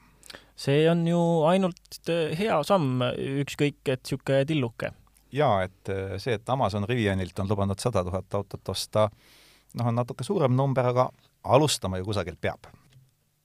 see 0.59 0.83
on 0.91 1.07
ju 1.07 1.23
ainult 1.51 2.11
äh, 2.11 2.35
hea 2.39 2.59
samm, 2.67 3.07
ükskõik 3.45 3.87
et 3.87 4.03
niisugune 4.03 4.43
tilluke. 4.51 4.93
jaa, 5.33 5.63
et 5.69 5.95
see, 6.19 6.35
et 6.37 6.55
Amazon 6.55 6.89
Rivianilt 6.89 7.39
on 7.39 7.49
lubanud 7.49 7.81
sada 7.81 8.03
tuhat 8.05 8.35
autot 8.35 8.75
osta, 8.75 9.09
noh, 9.79 9.87
on 9.89 9.97
natuke 9.97 10.27
suurem 10.27 10.59
number, 10.59 10.91
aga 10.91 11.09
alustama 11.55 12.03
ju 12.03 12.11
kusagilt 12.11 12.41
peab. 12.41 12.67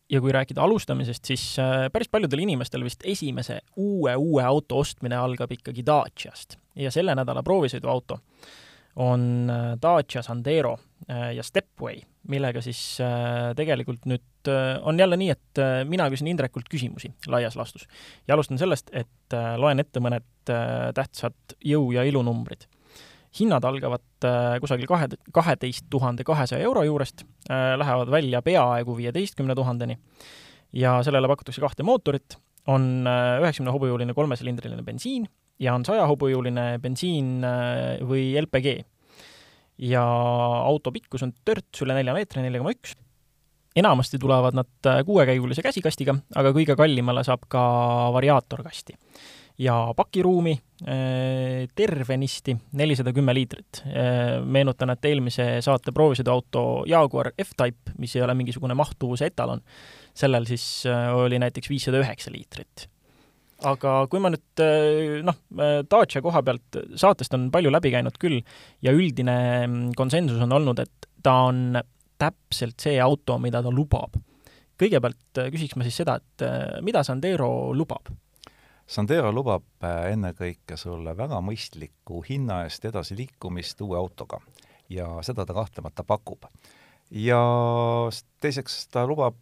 Ja 0.10 0.22
kui 0.24 0.32
rääkida 0.32 0.64
alustamisest, 0.64 1.26
siis 1.26 1.44
äh, 1.60 1.88
päris 1.94 2.10
paljudel 2.12 2.46
inimestel 2.46 2.84
vist 2.84 3.04
esimese 3.04 3.60
uue, 3.76 4.16
uue 4.16 4.44
auto 4.44 4.80
ostmine 4.84 5.18
algab 5.20 5.52
ikkagi 5.52 5.86
Daciast 5.86 6.58
ja 6.76 6.92
selle 6.94 7.16
nädala 7.16 7.44
proovisõiduauto 7.44 8.22
on 8.98 9.52
Dacia 9.78 10.24
Sandero 10.26 10.72
ja 11.08 11.44
Stepway, 11.46 12.00
millega 12.26 12.64
siis 12.66 12.80
tegelikult 13.56 14.08
nüüd 14.10 14.24
äh, 14.48 14.80
on 14.82 15.00
jälle 15.00 15.18
nii, 15.18 15.30
et 15.30 15.62
äh, 15.62 15.84
mina 15.86 16.10
küsin 16.10 16.28
Indrekult 16.32 16.70
küsimusi 16.70 17.12
laias 17.28 17.56
laastus. 17.56 17.88
ja 18.28 18.34
alustan 18.36 18.58
sellest, 18.58 18.90
et 18.94 19.34
äh, 19.34 19.56
loen 19.58 19.80
ette 19.80 20.00
mõned 20.00 20.26
tähtsad 20.96 21.58
jõu- 21.66 21.92
ja 21.94 22.04
ilunumbrid. 22.08 22.70
Hinnad 23.38 23.66
algavad 23.68 24.28
kusagil 24.62 24.90
kahe, 24.90 25.10
kaheteist 25.34 25.88
tuhande 25.94 26.26
kahesaja 26.28 26.66
euro 26.66 26.84
juurest, 26.88 27.24
lähevad 27.50 28.12
välja 28.12 28.42
peaaegu 28.42 28.98
viieteistkümne 28.98 29.56
tuhandeni 29.56 29.98
ja 30.74 30.98
sellele 31.06 31.30
pakutakse 31.32 31.62
kahte 31.64 31.86
mootorit, 31.88 32.38
on 32.68 33.08
üheksakümne 33.08 33.72
hobujõuline 33.72 34.16
kolmesilindriline 34.18 34.84
bensiin 34.84 35.28
ja 35.64 35.76
on 35.78 35.86
saja 35.88 36.06
hobujõuline 36.10 36.70
bensiin 36.84 37.46
või 38.10 38.30
LPG. 38.42 38.78
ja 39.88 40.04
auto 40.68 40.92
pikkus 40.92 41.24
on 41.24 41.36
törts 41.46 41.86
üle 41.86 41.96
nelja 41.96 42.18
meetri, 42.18 42.42
nelja 42.44 42.64
koma 42.64 42.74
üks 42.76 42.98
enamasti 43.78 44.20
tulevad 44.20 44.58
nad 44.58 44.90
äh, 44.90 45.02
kuuekäigulise 45.06 45.62
käsikastiga, 45.66 46.16
aga 46.36 46.54
kõige 46.56 46.76
kallimale 46.80 47.24
saab 47.28 47.46
ka 47.52 47.62
variaatorkasti. 48.16 48.98
Ja 49.58 49.76
pakiruumi 49.98 50.54
äh, 50.54 51.66
tervenisti 51.76 52.56
nelisada 52.78 53.14
kümme 53.14 53.34
liitrit. 53.34 53.82
Äh, 53.86 54.38
meenutan, 54.46 54.94
et 54.94 55.08
eelmise 55.10 55.48
saate 55.66 55.94
proovisõiduauto 55.96 56.84
Jaguar 56.90 57.32
F-Type, 57.42 57.96
mis 57.98 58.16
ei 58.16 58.26
ole 58.26 58.38
mingisugune 58.38 58.78
mahtuvuse 58.78 59.32
etalon, 59.32 59.64
sellel 60.18 60.46
siis 60.50 60.86
oli 61.14 61.40
näiteks 61.42 61.70
viissada 61.70 62.02
üheksa 62.04 62.34
liitrit 62.34 62.88
aga 63.66 63.92
kui 64.06 64.22
ma 64.22 64.30
nüüd 64.30 64.62
noh, 65.26 65.38
Dacia 65.90 66.22
koha 66.22 66.44
pealt, 66.46 66.78
saatest 66.94 67.34
on 67.34 67.48
palju 67.50 67.72
läbi 67.74 67.90
käinud 67.90 68.20
küll 68.22 68.44
ja 68.86 68.94
üldine 68.94 69.38
mm, 69.66 69.96
konsensus 69.98 70.44
on 70.46 70.54
olnud, 70.60 70.84
et 70.84 71.10
ta 71.26 71.34
on 71.48 71.80
täpselt 72.22 72.78
see 72.86 73.00
auto, 73.02 73.40
mida 73.42 73.64
ta 73.66 73.74
lubab. 73.74 74.14
kõigepealt 74.78 75.42
küsiks 75.50 75.74
ma 75.78 75.86
siis 75.88 75.98
seda, 76.04 76.20
et 76.22 76.46
mida 76.86 77.02
Sandero 77.06 77.74
lubab? 77.74 78.14
Sandero 78.88 79.32
lubab 79.36 79.66
äh, 79.84 80.14
ennekõike 80.14 80.78
sulle 80.80 81.14
väga 81.18 81.42
mõistlikku 81.44 82.22
hinna 82.30 82.64
eest 82.66 82.86
edasiliikumist 82.88 83.82
uue 83.84 83.98
autoga 84.00 84.40
ja 84.90 85.10
seda 85.28 85.46
ta 85.46 85.54
kahtlemata 85.54 86.04
pakub. 86.08 86.46
ja 87.12 87.42
teiseks 88.40 88.88
ta 88.88 89.06
lubab 89.08 89.36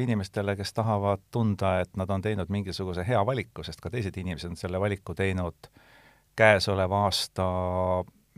inimestele, 0.00 0.56
kes 0.56 0.72
tahavad 0.72 1.20
tunda, 1.30 1.80
et 1.80 1.96
nad 1.96 2.10
on 2.10 2.22
teinud 2.22 2.48
mingisuguse 2.48 3.04
hea 3.06 3.20
valiku, 3.26 3.62
sest 3.62 3.80
ka 3.80 3.90
teised 3.90 4.16
inimesed 4.16 4.50
on 4.50 4.56
selle 4.56 4.80
valiku 4.80 5.14
teinud 5.14 5.68
käesoleva 6.36 7.04
aasta 7.04 7.46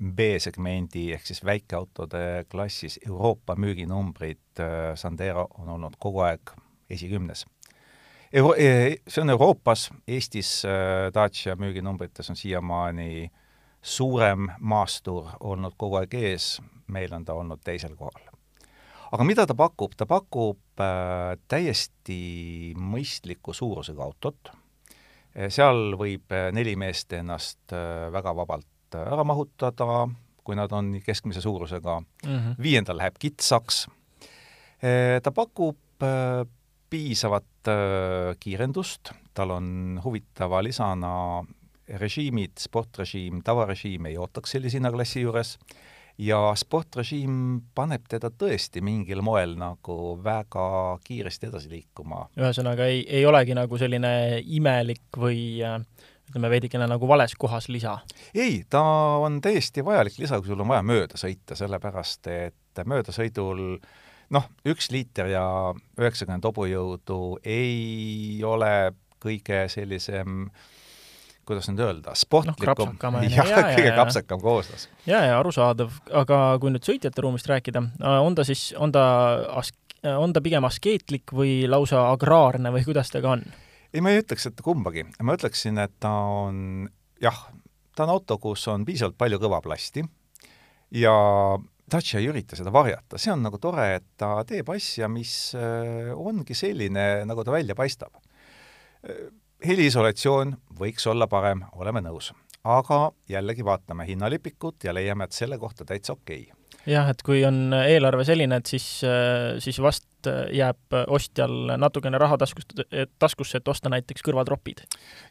B-segmendi 0.03 1.13
ehk 1.15 1.27
siis 1.27 1.45
väikeautode 1.45 2.45
klassis 2.51 2.99
Euroopa 3.07 3.55
müüginumbrid 3.55 4.61
äh, 4.61 4.95
Sandero 4.99 5.47
on 5.59 5.69
olnud 5.69 5.95
kogu 5.99 6.25
aeg 6.27 6.51
esikümnes. 6.91 7.47
Euro-, 8.35 8.55
e, 8.59 8.99
see 9.07 9.23
on 9.23 9.31
Euroopas, 9.31 9.91
Eestis 10.11 10.65
äh, 10.67 11.13
Dacia 11.15 11.55
müüginumbrites 11.55 12.33
on 12.33 12.37
siiamaani 12.37 13.31
suurem 13.83 14.49
maastur 14.59 15.29
olnud 15.41 15.77
kogu 15.79 16.01
aeg 16.01 16.17
ees, 16.19 16.57
meil 16.91 17.15
on 17.15 17.23
ta 17.25 17.37
olnud 17.39 17.63
teisel 17.63 17.95
kohal. 17.95 18.27
aga 19.15 19.25
mida 19.29 19.47
ta 19.47 19.55
pakub, 19.55 19.95
ta 19.95 20.07
pakub 20.11 20.83
äh, 20.83 21.37
täiesti 21.47 22.75
mõistliku 22.75 23.55
suurusega 23.55 24.03
autot, 24.03 24.51
seal 25.35 25.95
võib 25.99 26.31
neli 26.55 26.77
meest 26.79 27.13
ennast 27.15 27.73
väga 28.15 28.31
vabalt 28.39 28.95
ära 28.95 29.25
mahutada, 29.27 30.05
kui 30.47 30.55
nad 30.55 30.71
on 30.71 30.93
keskmise 31.03 31.43
suurusega 31.43 31.97
mm, 32.01 32.29
-hmm. 32.29 32.55
viiendal 32.63 32.97
läheb 32.97 33.19
kitsaks. 33.19 33.89
ta 35.23 35.33
pakub 35.35 36.07
piisavat 36.91 37.54
kiirendust, 38.41 39.13
tal 39.35 39.55
on 39.55 40.01
huvitava 40.05 40.63
lisana 40.65 41.15
režiimid, 42.01 42.57
sportrežiim, 42.61 43.43
tavarežiim 43.45 44.07
ei 44.09 44.17
ootaks 44.21 44.55
sellise 44.57 44.79
hinnaklassi 44.79 45.25
juures 45.25 45.59
ja 46.19 46.39
sportrežiim 46.57 47.37
paneb 47.75 48.07
teda 48.09 48.31
tõesti 48.31 48.83
mingil 48.85 49.23
moel 49.27 49.57
nagu 49.59 50.15
väga 50.25 50.67
kiiresti 51.05 51.51
edasi 51.51 51.71
liikuma. 51.73 52.29
ühesõnaga 52.39 52.87
ei, 52.91 53.03
ei 53.09 53.27
olegi 53.27 53.57
nagu 53.59 53.79
selline 53.79 54.41
imelik 54.45 55.19
või 55.19 55.59
äh, 55.65 55.81
ütleme, 56.31 56.51
veidikene 56.51 56.87
nagu 56.91 57.09
vales 57.09 57.35
kohas 57.39 57.69
lisa? 57.69 57.99
ei, 58.35 58.63
ta 58.71 58.83
on 59.23 59.41
täiesti 59.45 59.85
vajalik 59.85 60.19
lisa, 60.19 60.39
kui 60.41 60.53
sul 60.53 60.63
on 60.63 60.71
vaja 60.71 60.87
mööda 60.87 61.21
sõita, 61.21 61.59
sellepärast 61.59 62.31
et 62.33 62.85
möödasõidul 62.87 63.81
noh, 64.35 64.47
üks 64.69 64.91
liiter 64.95 65.31
ja 65.33 65.45
üheksakümmend 65.99 66.47
hobujõudu 66.49 67.21
ei 67.47 68.41
ole 68.47 68.93
kõige 69.25 69.65
sellisem 69.73 70.49
kuidas 71.45 71.69
nüüd 71.69 71.83
öelda, 71.85 72.15
sportlikum 72.17 72.97
no, 72.97 73.23
jah 73.29 73.49
ja, 73.49 73.63
kõige 73.69 73.91
ja, 73.91 73.97
kapsakam 73.99 74.41
kooslus. 74.41 74.89
ja, 75.09 75.21
ja 75.29 75.39
arusaadav, 75.41 75.93
aga 76.23 76.41
kui 76.61 76.73
nüüd 76.73 76.87
sõitjate 76.87 77.25
ruumist 77.25 77.49
rääkida, 77.51 77.83
on 78.25 78.37
ta 78.37 78.47
siis, 78.49 78.71
on 78.81 78.95
ta 78.95 79.05
as-, 79.61 79.75
on 80.09 80.33
ta 80.33 80.43
pigem 80.45 80.65
askeetlik 80.69 81.35
või 81.37 81.65
lausa 81.69 82.07
agraarne 82.13 82.73
või 82.75 82.87
kuidas 82.89 83.13
ta 83.13 83.23
ka 83.25 83.37
on? 83.37 83.45
ei, 83.93 84.01
ma 84.01 84.15
ei 84.15 84.23
ütleks, 84.25 84.49
et 84.49 84.65
kumbagi. 84.65 85.07
ma 85.23 85.37
ütleksin, 85.37 85.79
et 85.85 85.93
ta 86.03 86.15
on 86.49 86.89
jah, 87.23 87.45
ta 87.95 88.09
on 88.09 88.17
auto, 88.17 88.41
kus 88.43 88.65
on 88.73 88.89
piisavalt 88.89 89.19
palju 89.21 89.41
kõva 89.45 89.61
plasti 89.65 90.05
ja 90.97 91.15
Dacia 91.91 92.21
ei 92.21 92.31
ürita 92.31 92.57
seda 92.57 92.73
varjata, 92.73 93.19
see 93.21 93.33
on 93.33 93.43
nagu 93.45 93.59
tore, 93.61 93.85
et 93.99 94.07
ta 94.17 94.39
teeb 94.49 94.71
asja, 94.73 95.09
mis 95.13 95.53
äh, 95.59 96.13
ongi 96.17 96.57
selline, 96.57 97.25
nagu 97.29 97.45
ta 97.45 97.53
välja 97.53 97.77
paistab. 97.77 98.17
Äh, 99.05 99.29
heliisolatsioon 99.65 100.57
võiks 100.81 101.05
olla 101.11 101.29
parem, 101.29 101.65
oleme 101.77 102.01
nõus. 102.05 102.33
aga 102.65 103.13
jällegi 103.29 103.65
vaatame 103.65 104.07
hinnalipikut 104.09 104.85
ja 104.85 104.95
leiame, 104.97 105.25
et 105.25 105.37
selle 105.37 105.59
kohta 105.61 105.85
täitsa 105.85 106.17
okei 106.17 106.47
okay 106.49 106.64
jah, 106.91 107.09
et 107.13 107.23
kui 107.25 107.43
on 107.47 107.73
eelarve 107.77 108.27
selline, 108.29 108.59
et 108.61 108.71
siis, 108.71 108.87
siis 109.65 109.81
vast 109.83 110.29
jääb 110.55 110.97
ostjal 111.13 111.75
natukene 111.81 112.19
raha 112.21 112.39
taskust, 112.41 112.73
taskusse, 113.21 113.61
et 113.61 113.69
osta 113.69 113.93
näiteks 113.93 114.25
kõrvatropid. 114.25 114.85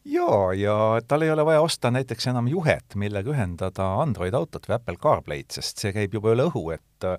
jaa, 0.06 0.54
ja 0.58 0.76
tal 1.08 1.26
ei 1.26 1.32
ole 1.34 1.46
vaja 1.46 1.64
osta 1.66 1.92
näiteks 1.94 2.30
enam 2.34 2.50
juhet, 2.52 2.98
millega 3.00 3.34
ühendada 3.34 3.90
Android 4.04 4.36
autot 4.38 4.70
või 4.70 4.78
Apple 4.78 5.00
CarPlay'd, 5.02 5.50
sest 5.56 5.82
see 5.82 5.94
käib 5.96 6.14
juba 6.14 6.36
üle 6.36 6.48
õhu, 6.52 6.68
et 6.76 7.10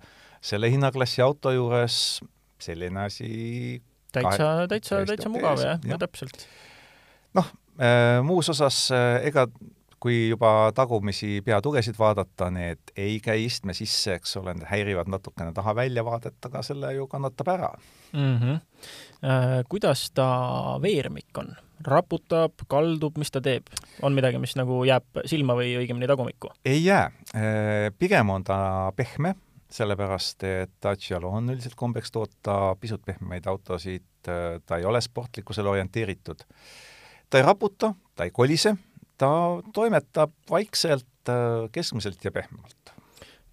selle 0.45 0.71
hinnaklassi 0.71 1.25
auto 1.25 1.55
juures 1.55 1.99
selline 2.63 3.07
asi 3.09 3.83
täitsa, 4.15 4.67
täitsa, 4.71 5.03
täitsa 5.09 5.33
mugav 5.33 5.61
jah 5.63 5.81
ja., 5.89 5.99
täpselt. 6.01 6.47
noh, 7.35 7.51
muus 8.27 8.51
osas 8.53 8.87
ega 9.27 9.49
kui 10.05 10.29
juba 10.29 10.69
tagumisi 10.77 11.39
peatugesid 11.45 11.97
vaadata, 11.97 12.51
need 12.53 12.93
ei 13.01 13.17
käi 13.25 13.47
istme 13.47 13.73
sisse, 13.77 14.19
eks 14.19 14.37
ole, 14.37 14.53
need 14.53 14.69
häirivad 14.69 15.09
natukene 15.09 15.55
taha 15.57 15.73
väljavaadet, 15.79 16.37
aga 16.45 16.61
selle 16.67 16.93
ju 16.93 17.07
kannatab 17.09 17.49
ära 17.49 17.71
mm. 18.13 18.37
-hmm. 18.39 18.61
Kuidas 19.69 20.11
ta 20.11 20.27
veermik 20.83 21.39
on? 21.41 21.55
raputab, 21.85 22.53
kaldub, 22.69 23.17
mis 23.19 23.31
ta 23.31 23.41
teeb? 23.41 23.67
on 24.03 24.13
midagi, 24.13 24.39
mis 24.39 24.57
nagu 24.57 24.85
jääb 24.85 25.25
silma 25.27 25.57
või 25.57 25.73
õigemini 25.81 26.07
tagumikku? 26.07 26.53
ei 26.65 26.85
jää, 26.85 27.11
äh, 27.35 27.91
pigem 27.99 28.31
on 28.31 28.45
ta 28.45 28.93
pehme, 28.97 29.35
sellepärast 29.71 30.45
et 30.45 30.73
Dacia'l 30.83 31.25
on 31.25 31.51
üldiselt 31.51 31.75
kombeks 31.75 32.13
toota 32.13 32.77
pisut 32.81 33.03
pehmeid 33.05 33.47
autosid, 33.47 34.07
äh, 34.29 34.61
ta 34.67 34.77
ei 34.77 34.85
ole 34.85 35.01
sportlikkusele 35.01 35.69
orienteeritud. 35.69 36.45
ta 37.31 37.39
ei 37.39 37.45
raputa, 37.45 37.95
ta 38.15 38.25
ei 38.25 38.31
kolise 38.31 38.77
ta 39.19 39.31
toimetab 39.75 40.33
vaikselt, 40.51 41.29
äh, 41.29 41.67
keskmiselt 41.73 42.25
ja 42.25 42.33
pehmemalt. 42.33 42.95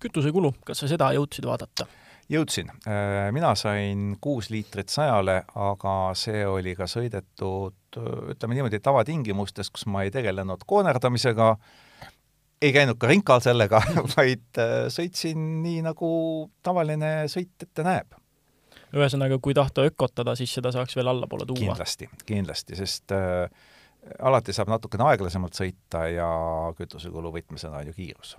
kütusekulu, 0.01 0.55
kas 0.65 0.79
sa 0.81 0.87
seda 0.89 1.11
jõudsid 1.13 1.45
vaadata? 1.45 1.85
jõudsin. 2.31 2.71
Äh, 2.87 3.29
mina 3.35 3.53
sain 3.59 4.15
kuus 4.21 4.49
liitrit 4.49 4.89
sajale, 4.89 5.41
aga 5.55 5.95
see 6.17 6.45
oli 6.47 6.75
ka 6.79 6.87
sõidetud 6.89 7.99
ütleme 8.31 8.55
niimoodi 8.55 8.79
tavatingimustes, 8.79 9.69
kus 9.69 9.85
ma 9.91 10.05
ei 10.05 10.13
tegelenud 10.15 10.63
koonerdamisega, 10.67 11.55
ei 12.61 12.71
käinud 12.71 12.99
ka 13.01 13.09
rinkal 13.11 13.43
sellega 13.43 13.81
vaid 14.15 14.61
äh, 14.61 14.87
sõitsin 14.93 15.61
nii, 15.65 15.81
nagu 15.85 16.11
tavaline 16.63 17.27
sõit 17.31 17.67
ette 17.67 17.85
näeb 17.87 18.17
ühesõnaga, 18.91 19.37
kui 19.39 19.55
tahta 19.55 19.85
ökotada, 19.87 20.33
siis 20.35 20.51
seda 20.57 20.71
saaks 20.75 20.97
veel 20.97 21.07
allapoole 21.11 21.45
tuua? 21.47 21.59
kindlasti, 21.61 22.09
kindlasti, 22.27 22.75
sest 22.79 23.13
äh, 23.15 23.47
alati 24.19 24.53
saab 24.55 24.71
natukene 24.71 25.05
aeglasemalt 25.11 25.57
sõita 25.57 26.05
ja 26.09 26.27
kütusekulu 26.77 27.31
võtmesõna 27.35 27.81
on 27.81 27.91
ju 27.91 27.97
kiirus. 27.97 28.35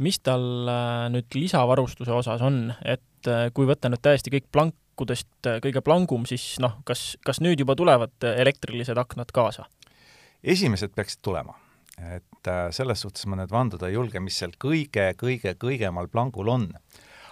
mis 0.00 0.20
tal 0.24 0.68
äh, 0.68 1.08
nüüd 1.12 1.34
lisavarustuse 1.36 2.12
osas 2.12 2.40
on, 2.44 2.70
et 2.84 3.28
äh, 3.28 3.48
kui 3.54 3.68
võtta 3.68 3.90
nüüd 3.92 4.00
täiesti 4.02 4.32
kõik 4.32 4.48
plankudest 4.52 5.48
äh, 5.48 5.60
kõige 5.64 5.82
plangum, 5.84 6.26
siis 6.28 6.58
noh, 6.60 6.78
kas, 6.84 7.16
kas 7.24 7.40
nüüd 7.40 7.60
juba 7.60 7.76
tulevad 7.76 8.28
elektrilised 8.36 8.98
aknad 8.98 9.32
kaasa? 9.32 9.66
esimesed 10.42 10.94
peaksid 10.96 11.20
tulema. 11.22 11.56
et 12.00 12.48
selles 12.72 13.00
suhtes 13.00 13.26
ma 13.28 13.36
nüüd 13.36 13.50
vanduda 13.52 13.88
ei 13.88 13.96
julge, 13.96 14.20
mis 14.20 14.38
seal 14.40 14.52
kõige-kõige-kõigemal 14.56 16.08
plangul 16.08 16.48
on 16.48 16.70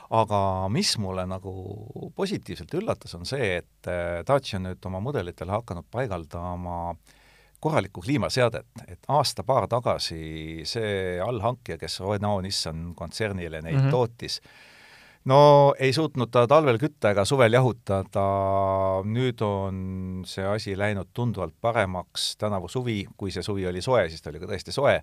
aga 0.09 0.41
mis 0.73 0.95
mulle 0.97 1.27
nagu 1.29 1.53
positiivselt 2.17 2.73
üllatas, 2.75 3.15
on 3.15 3.25
see, 3.29 3.59
et 3.61 3.89
Dacia 4.29 4.57
on 4.57 4.71
nüüd 4.71 4.87
oma 4.89 5.01
mudelitele 5.05 5.53
hakanud 5.53 5.85
paigaldama 5.93 6.77
äh, 6.93 7.17
korralikku 7.61 8.03
kliimaseadet, 8.05 8.67
et 8.89 9.09
aasta-paar 9.09 9.69
tagasi 9.69 10.63
see 10.69 11.19
allhankija, 11.25 11.79
kes 11.79 12.01
Renault 12.01 12.45
Nissan 12.47 12.93
kontsernile 12.95 13.63
neid 13.63 13.75
mm 13.75 13.87
-hmm. 13.87 13.91
tootis, 13.91 14.41
no 15.25 15.75
ei 15.79 15.93
suutnud 15.93 16.31
ta 16.31 16.47
talvel 16.47 16.79
kütta 16.79 17.11
ega 17.11 17.25
suvel 17.25 17.53
jahutada, 17.53 18.27
nüüd 19.05 19.43
on 19.43 20.23
see 20.27 20.47
asi 20.47 20.79
läinud 20.79 21.11
tunduvalt 21.15 21.55
paremaks, 21.61 22.37
tänavu 22.37 22.69
suvi, 22.69 23.07
kui 23.17 23.31
see 23.31 23.43
suvi 23.43 23.67
oli 23.67 23.83
soe, 23.83 24.09
siis 24.09 24.23
ta 24.23 24.31
oli 24.31 24.41
ka 24.41 24.47
tõesti 24.47 24.73
soe, 24.73 25.03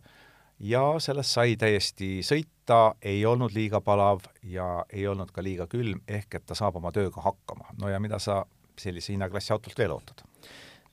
ja 0.60 0.84
sellest 1.00 1.36
sai 1.36 1.56
täiesti 1.60 2.20
sõita, 2.24 2.96
ei 3.02 3.26
olnud 3.26 3.54
liiga 3.56 3.82
palav 3.82 4.24
ja 4.44 4.86
ei 4.90 5.08
olnud 5.08 5.32
ka 5.32 5.44
liiga 5.44 5.68
külm, 5.68 6.02
ehk 6.08 6.40
et 6.40 6.46
ta 6.46 6.56
saab 6.56 6.76
oma 6.76 6.92
tööga 6.92 7.22
hakkama. 7.22 7.74
no 7.82 7.90
ja 7.90 8.00
mida 8.00 8.20
sa 8.20 8.46
sellise 8.80 9.14
hinnaklassi 9.14 9.54
autolt 9.54 9.78
veel 9.78 9.92
ootad? 9.92 10.24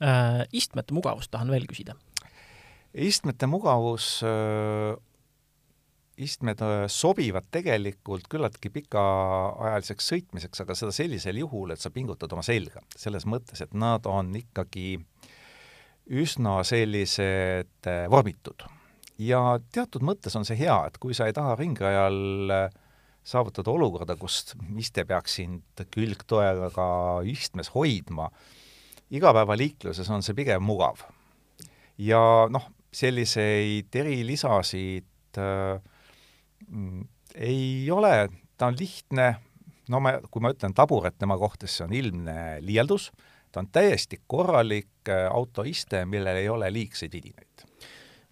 Äh, 0.02 0.42
istmete 0.50 0.94
mugavust 0.96 1.30
tahan 1.30 1.52
veel 1.52 1.68
küsida. 1.70 1.94
istmete 2.92 3.46
mugavus, 3.46 4.18
äh, 4.26 4.96
istmed 6.18 6.60
äh, 6.60 6.88
sobivad 6.90 7.46
tegelikult 7.54 8.26
küllaltki 8.28 8.72
pikaajaliseks 8.74 10.08
sõitmiseks, 10.10 10.64
aga 10.64 10.74
seda 10.74 10.90
sellisel 10.92 11.38
juhul, 11.38 11.70
et 11.70 11.80
sa 11.80 11.92
pingutad 11.94 12.34
oma 12.34 12.42
selga. 12.42 12.82
selles 12.96 13.28
mõttes, 13.30 13.62
et 13.62 13.74
nad 13.74 14.06
on 14.10 14.34
ikkagi 14.34 14.98
üsna 16.10 16.56
sellised 16.66 17.90
vormitud. 18.10 18.66
ja 19.18 19.60
teatud 19.70 20.02
mõttes 20.02 20.34
on 20.34 20.44
see 20.44 20.58
hea, 20.58 20.80
et 20.86 20.98
kui 20.98 21.14
sa 21.14 21.30
ei 21.30 21.36
taha 21.36 21.54
ringrajal 21.54 22.72
saavutada 23.22 23.70
olukorda, 23.70 24.16
kus 24.18 24.56
iste 24.76 25.04
peaks 25.06 25.38
sind 25.38 25.86
külgtoega 25.94 26.90
istmes 27.22 27.70
hoidma, 27.76 28.32
igapäevaliikluses 29.12 30.10
on 30.10 30.24
see 30.24 30.36
pigem 30.36 30.64
mugav. 30.64 31.04
ja 31.98 32.48
noh, 32.50 32.64
selliseid 32.92 33.94
erilisasid 33.94 35.38
äh, 35.38 35.80
mm, 36.68 37.04
ei 37.34 37.90
ole, 37.90 38.28
ta 38.58 38.68
on 38.72 38.76
lihtne, 38.78 39.28
no 39.92 40.00
ma, 40.00 40.16
kui 40.30 40.42
ma 40.44 40.52
ütlen 40.52 40.74
taburet 40.76 41.16
tema 41.18 41.38
kohta, 41.40 41.66
siis 41.66 41.80
see 41.80 41.88
on 41.88 41.94
ilmne 41.96 42.38
liialdus, 42.64 43.10
ta 43.52 43.60
on 43.62 43.68
täiesti 43.72 44.20
korralik 44.26 45.08
äh, 45.08 45.28
autoiste, 45.30 46.04
millel 46.08 46.40
ei 46.42 46.48
ole 46.48 46.72
liigseid 46.72 47.12
vidinaid. 47.12 47.68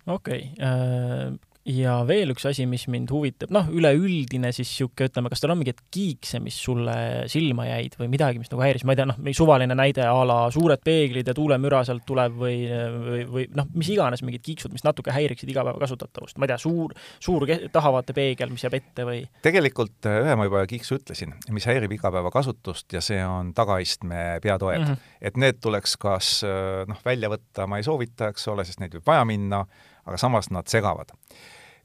okei 0.07 0.51
okay. 0.57 1.39
Ja 1.69 1.99
veel 2.09 2.33
üks 2.33 2.47
asi, 2.49 2.65
mis 2.69 2.87
mind 2.91 3.11
huvitab, 3.13 3.51
noh, 3.53 3.67
üleüldine 3.75 4.49
siis 4.55 4.71
niisugune, 4.71 5.11
ütleme, 5.11 5.31
kas 5.33 5.43
tal 5.43 5.53
on 5.53 5.61
mingeid 5.61 5.83
kiikse, 5.93 6.41
mis 6.41 6.57
sulle 6.57 6.95
silma 7.31 7.67
jäid 7.69 7.97
või 8.01 8.09
midagi, 8.13 8.41
mis 8.41 8.49
nagu 8.53 8.65
häiris, 8.65 8.85
ma 8.89 8.95
ei 8.95 9.01
tea, 9.01 9.07
noh, 9.11 9.19
suvaline 9.37 9.77
näide 9.77 10.07
a 10.09 10.23
la 10.27 10.39
suured 10.55 10.81
peeglid 10.85 11.29
ja 11.29 11.35
tuulemüra 11.37 11.83
sealt 11.87 12.07
tuleb 12.09 12.39
või, 12.41 12.57
või, 13.05 13.27
või 13.29 13.45
noh, 13.57 13.69
mis 13.77 13.91
iganes 13.93 14.25
mingid 14.25 14.45
kiiksud, 14.47 14.73
mis 14.73 14.87
natuke 14.87 15.13
häiriksid 15.15 15.53
igapäevakasutatavust, 15.53 16.41
ma 16.41 16.49
ei 16.49 16.55
tea, 16.55 16.59
suur, 16.65 16.97
suur 17.21 17.47
tahavaatepeegel, 17.77 18.55
mis 18.55 18.65
jääb 18.65 18.79
ette 18.81 19.07
või? 19.09 19.21
tegelikult 19.45 20.09
äh, 20.09 20.23
ühe 20.25 20.39
ma 20.41 20.49
juba 20.49 20.65
kiiksu 20.71 20.97
ütlesin, 21.01 21.37
mis 21.53 21.69
häirib 21.69 21.93
igapäevakasutust 21.99 22.97
ja 22.97 23.05
see 23.05 23.21
on 23.27 23.53
tagaistme 23.57 24.41
peatoed 24.43 24.81
mm. 24.81 24.89
-hmm. 24.89 25.15
et 25.21 25.37
need 25.37 25.61
tuleks 25.61 25.99
kas 26.01 26.41
äh, 26.47 26.89
noh, 26.89 27.05
välja 27.05 27.29
võtta 27.33 27.69
ma 27.69 27.81
ei 27.81 27.87
soovita, 27.87 28.33
eks 28.33 28.49
ole, 28.49 28.65
sest 28.65 28.81
neid 28.81 28.97
võib 28.97 29.13
vaja 29.13 29.29
minna, 29.29 29.65
aga 30.11 30.19
samas 30.19 30.51
nad 30.51 30.69
segavad 30.69 31.15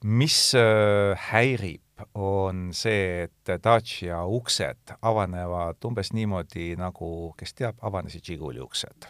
mis 0.06 0.54
äh, 0.56 1.16
häirib, 1.32 1.82
on 2.20 2.74
see, 2.76 3.24
et 3.24 3.52
Dacia 3.64 4.20
uksed 4.28 4.92
avanevad 5.00 5.86
umbes 5.88 6.12
niimoodi, 6.12 6.74
nagu, 6.80 7.32
kes 7.40 7.56
teab, 7.56 7.78
avanesid 7.88 8.26
Žiguli 8.28 8.60
uksed. 8.64 9.08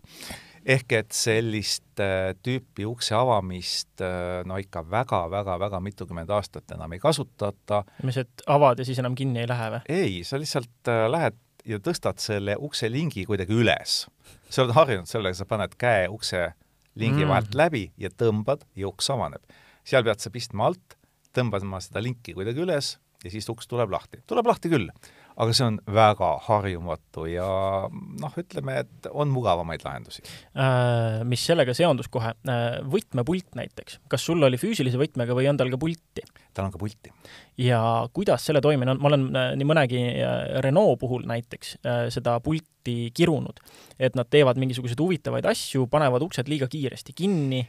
ehk 0.65 0.93
et 0.97 1.13
sellist 1.13 2.01
äh, 2.01 2.33
tüüpi 2.41 2.85
ukse 2.89 3.13
avamist 3.13 4.01
äh, 4.01 4.41
no 4.45 4.57
ikka 4.57 4.81
väga-väga-väga 4.89 5.79
mitukümmend 5.79 6.29
aastat 6.29 6.71
enam 6.73 6.93
ei 6.93 6.99
kasutata. 6.99 7.83
mis, 8.03 8.17
et 8.17 8.45
avad 8.47 8.79
ja 8.79 8.85
siis 8.85 9.01
enam 9.01 9.15
kinni 9.15 9.43
ei 9.43 9.49
lähe 9.49 9.71
või? 9.75 9.81
ei, 9.89 10.23
sa 10.23 10.39
lihtsalt 10.41 10.93
lähed 11.09 11.37
ja 11.65 11.81
tõstad 11.81 12.21
selle 12.21 12.57
ukse 12.57 12.89
lingi 12.89 13.25
kuidagi 13.25 13.53
üles. 13.53 14.05
sa 14.49 14.63
oled 14.63 14.77
harjunud 14.77 15.09
sellega, 15.09 15.37
sa 15.37 15.49
paned 15.49 15.73
käe 15.77 16.05
ukse 16.09 16.51
lingi 16.95 17.23
mm. 17.23 17.31
vahelt 17.31 17.55
läbi 17.57 17.85
ja 18.01 18.11
tõmbad 18.11 18.63
ja 18.75 18.89
uks 18.89 19.09
avaneb 19.13 19.43
seal 19.85 20.05
pead 20.05 20.23
sa 20.23 20.31
pistma 20.33 20.69
alt, 20.69 20.97
tõmbama 21.35 21.81
seda 21.83 22.01
linki 22.03 22.33
kuidagi 22.35 22.63
üles 22.63 22.95
ja 23.25 23.31
siis 23.33 23.47
uks 23.49 23.69
tuleb 23.69 23.91
lahti. 23.93 24.21
tuleb 24.29 24.47
lahti 24.47 24.69
küll, 24.71 24.87
aga 25.35 25.55
see 25.55 25.67
on 25.67 25.79
väga 25.91 26.31
harjumatu 26.47 27.25
ja 27.29 27.47
noh, 27.91 28.39
ütleme, 28.41 28.79
et 28.85 29.09
on 29.11 29.31
mugavamaid 29.33 29.85
lahendusi 29.85 30.23
äh,. 30.25 31.21
Mis 31.27 31.45
sellega 31.45 31.75
seondus 31.77 32.09
kohe 32.11 32.33
äh,, 32.35 32.65
võtmepult 32.91 33.57
näiteks, 33.57 34.01
kas 34.11 34.25
sul 34.25 34.43
oli 34.45 34.59
füüsilise 34.61 35.01
võtmega 35.01 35.37
või 35.37 35.49
on 35.51 35.61
tal 35.61 35.73
ka 35.73 35.81
pulti? 35.81 36.25
Tal 36.55 36.69
on 36.69 36.73
ka 36.73 36.81
pulti. 36.81 37.13
ja 37.61 37.81
kuidas 38.13 38.45
selle 38.47 38.61
toimimine 38.63 38.95
on, 38.95 39.01
ma 39.01 39.11
olen 39.11 39.27
äh, 39.35 39.53
nii 39.59 39.69
mõnegi 39.69 40.01
äh, 40.15 40.35
Renault 40.65 40.99
puhul 41.01 41.25
näiteks 41.29 41.77
äh, 41.83 42.03
seda 42.13 42.39
pulti 42.43 43.11
kirunud, 43.15 43.59
et 43.99 44.15
nad 44.15 44.29
teevad 44.29 44.59
mingisuguseid 44.61 44.99
huvitavaid 45.01 45.47
asju, 45.49 45.87
panevad 45.91 46.25
uksed 46.25 46.51
liiga 46.51 46.69
kiiresti 46.71 47.15
kinni 47.15 47.65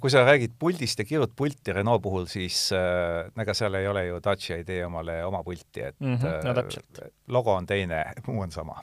kui 0.00 0.08
sa 0.08 0.22
räägid 0.24 0.54
puldist 0.56 1.02
ja 1.02 1.04
kirjud 1.04 1.34
pulti 1.36 1.72
Renault 1.76 2.00
puhul, 2.00 2.24
siis 2.32 2.70
äh, 2.72 3.26
ega 3.42 3.52
seal 3.56 3.76
ei 3.76 3.88
ole 3.90 4.06
ju 4.06 4.22
Dacia 4.24 4.56
ei 4.56 4.64
tee 4.64 4.80
omale 4.86 5.18
oma 5.26 5.42
pulti, 5.44 5.82
et 5.84 6.00
mm 6.00 6.14
-hmm, 6.14 6.46
no, 6.46 6.54
täpselt. 6.54 7.00
logo 7.28 7.52
on 7.54 7.66
teine, 7.66 8.04
muu 8.26 8.40
on 8.40 8.50
sama. 8.50 8.80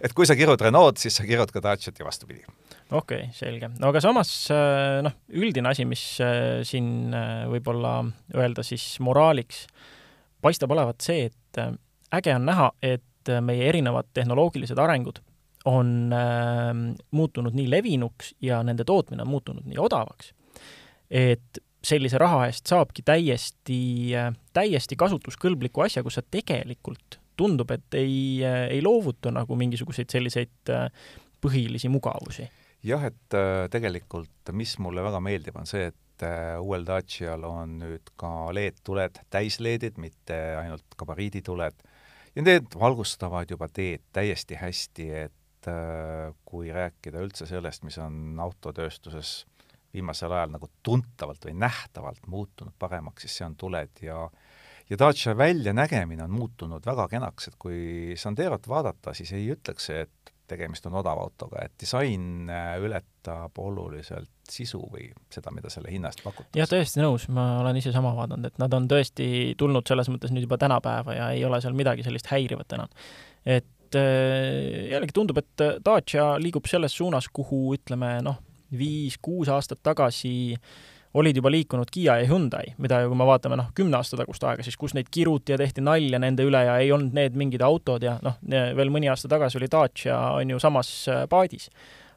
et 0.00 0.12
kui 0.12 0.26
sa 0.26 0.34
kirjud 0.34 0.60
Renault, 0.60 0.96
siis 0.98 1.16
sa 1.16 1.22
kirjud 1.22 1.50
ka 1.52 1.62
Daciat 1.62 1.98
ja 1.98 2.04
vastupidi. 2.04 2.42
Okei 2.90 3.24
okay,, 3.24 3.32
selge. 3.36 3.70
no 3.80 3.90
aga 3.90 4.02
samas 4.04 4.30
äh, 4.52 5.00
noh, 5.04 5.14
üldine 5.32 5.70
asi, 5.72 5.86
mis 5.88 6.02
äh, 6.22 6.62
siin 6.66 7.14
äh, 7.16 7.44
võib-olla 7.50 7.96
öelda 8.36 8.64
siis 8.66 8.98
moraaliks, 9.04 9.64
paistab 10.44 10.74
olevat 10.74 11.04
see, 11.04 11.30
et 11.30 11.60
äge 12.14 12.34
on 12.36 12.48
näha, 12.48 12.70
et 12.84 13.32
meie 13.44 13.70
erinevad 13.70 14.10
tehnoloogilised 14.12 14.78
arengud 14.78 15.22
on 15.70 16.12
äh, 16.12 16.72
muutunud 17.16 17.56
nii 17.56 17.70
levinuks 17.72 18.34
ja 18.44 18.60
nende 18.66 18.84
tootmine 18.84 19.24
on 19.24 19.32
muutunud 19.32 19.64
nii 19.68 19.80
odavaks, 19.80 20.34
et 21.08 21.62
sellise 21.84 22.18
raha 22.20 22.46
eest 22.48 22.68
saabki 22.68 23.02
täiesti, 23.04 23.80
täiesti 24.56 24.96
kasutuskõlbliku 24.96 25.84
asja, 25.84 26.00
kus 26.04 26.16
sa 26.16 26.22
tegelikult 26.24 27.18
tundub, 27.36 27.72
et 27.74 27.96
ei, 27.98 28.40
ei 28.44 28.80
loovuta 28.84 29.32
nagu 29.34 29.56
mingisuguseid 29.58 30.08
selliseid 30.12 30.72
põhilisi 31.44 31.90
mugavusi. 31.92 32.46
Jah, 32.84 33.04
et 33.08 33.36
äh, 33.36 33.66
tegelikult 33.72 34.52
mis 34.56 34.76
mulle 34.82 35.04
väga 35.04 35.20
meeldib, 35.24 35.56
on 35.60 35.68
see, 35.68 35.88
et 35.92 36.26
äh, 36.26 36.56
uuel 36.60 36.84
Dacial 36.86 37.46
on 37.48 37.78
nüüd 37.80 38.12
ka 38.20 38.50
LED-tuled, 38.54 39.22
täis-LED-id, 39.32 40.00
mitte 40.02 40.40
ainult 40.60 40.98
gabariidituled, 41.00 41.86
ja 42.34 42.44
need 42.44 42.76
valgustavad 42.78 43.50
juba 43.50 43.70
teed 43.72 44.04
täiesti 44.14 44.58
hästi, 44.60 45.08
et 45.24 45.70
äh, 45.70 46.28
kui 46.44 46.72
rääkida 46.74 47.22
üldse 47.24 47.48
sellest, 47.50 47.86
mis 47.86 47.98
on 48.02 48.38
autotööstuses 48.42 49.44
viimasel 49.94 50.32
ajal 50.34 50.56
nagu 50.56 50.68
tuntavalt 50.82 51.44
või 51.46 51.54
nähtavalt 51.62 52.26
muutunud 52.26 52.74
paremaks, 52.78 53.24
siis 53.24 53.38
see 53.38 53.48
on 53.48 53.56
tuled 53.56 54.02
ja 54.02 54.26
ja 54.90 54.98
Dacia 55.00 55.32
väljanägemine 55.36 56.26
on 56.26 56.34
muutunud 56.34 56.84
väga 56.84 57.06
kenaks, 57.08 57.48
et 57.48 57.54
kui 57.58 58.16
Sanderot 58.20 58.66
vaadata, 58.68 59.14
siis 59.16 59.32
ei 59.32 59.46
ütleks, 59.54 59.86
et 59.94 60.33
tegemist 60.50 60.86
on 60.88 60.98
odava 61.00 61.24
autoga, 61.24 61.64
et 61.64 61.74
disain 61.80 62.50
äh, 62.52 62.74
ületab 62.82 63.58
oluliselt 63.58 64.30
sisu 64.50 64.82
või 64.92 65.08
seda, 65.32 65.52
mida 65.54 65.70
selle 65.72 65.92
hinna 65.92 66.10
eest 66.12 66.24
pakutakse. 66.24 66.58
jah, 66.58 66.68
täiesti 66.70 67.02
nõus, 67.02 67.28
ma 67.32 67.46
olen 67.62 67.80
ise 67.80 67.92
sama 67.94 68.12
vaadanud, 68.16 68.50
et 68.50 68.60
nad 68.62 68.76
on 68.76 68.88
tõesti 68.90 69.28
tulnud 69.60 69.88
selles 69.88 70.10
mõttes 70.12 70.34
nüüd 70.34 70.46
juba 70.46 70.58
tänapäeva 70.60 71.16
ja 71.16 71.30
ei 71.36 71.44
ole 71.48 71.60
seal 71.64 71.76
midagi 71.76 72.06
sellist 72.06 72.28
häirivat 72.32 72.76
enam. 72.76 72.92
et 73.44 74.00
äh, 74.00 74.90
jällegi 74.92 75.16
tundub, 75.16 75.40
et 75.40 75.68
Dacia 75.84 76.34
liigub 76.40 76.68
selles 76.70 76.96
suunas, 76.96 77.30
kuhu 77.32 77.66
ütleme 77.78 78.18
noh, 78.24 78.40
viis-kuus 78.74 79.48
aastat 79.52 79.80
tagasi 79.86 80.34
äh, 80.56 80.93
olid 81.14 81.36
juba 81.38 81.50
liikunud 81.52 81.90
Kiia 81.94 82.16
ja 82.20 82.28
Hyundai, 82.28 82.74
mida 82.78 83.00
ju, 83.02 83.10
kui 83.12 83.18
me 83.18 83.26
vaatame 83.28 83.58
noh, 83.58 83.70
kümne 83.76 83.98
aasta 83.98 84.18
tagust 84.18 84.44
aega, 84.44 84.64
siis 84.66 84.76
kus 84.80 84.96
neid 84.96 85.10
kiruti 85.14 85.54
ja 85.54 85.58
tehti 85.60 85.84
nalja 85.84 86.18
nende 86.22 86.46
üle 86.46 86.64
ja 86.66 86.76
ei 86.82 86.90
olnud 86.94 87.14
need 87.14 87.36
mingid 87.38 87.62
autod 87.62 88.02
ja 88.06 88.16
noh, 88.24 88.40
veel 88.50 88.90
mõni 88.94 89.10
aasta 89.10 89.30
tagasi 89.30 89.60
oli 89.60 89.70
Dacia, 89.70 90.18
on 90.40 90.54
ju, 90.54 90.62
samas 90.62 90.90
äh, 91.12 91.24
paadis. 91.30 91.70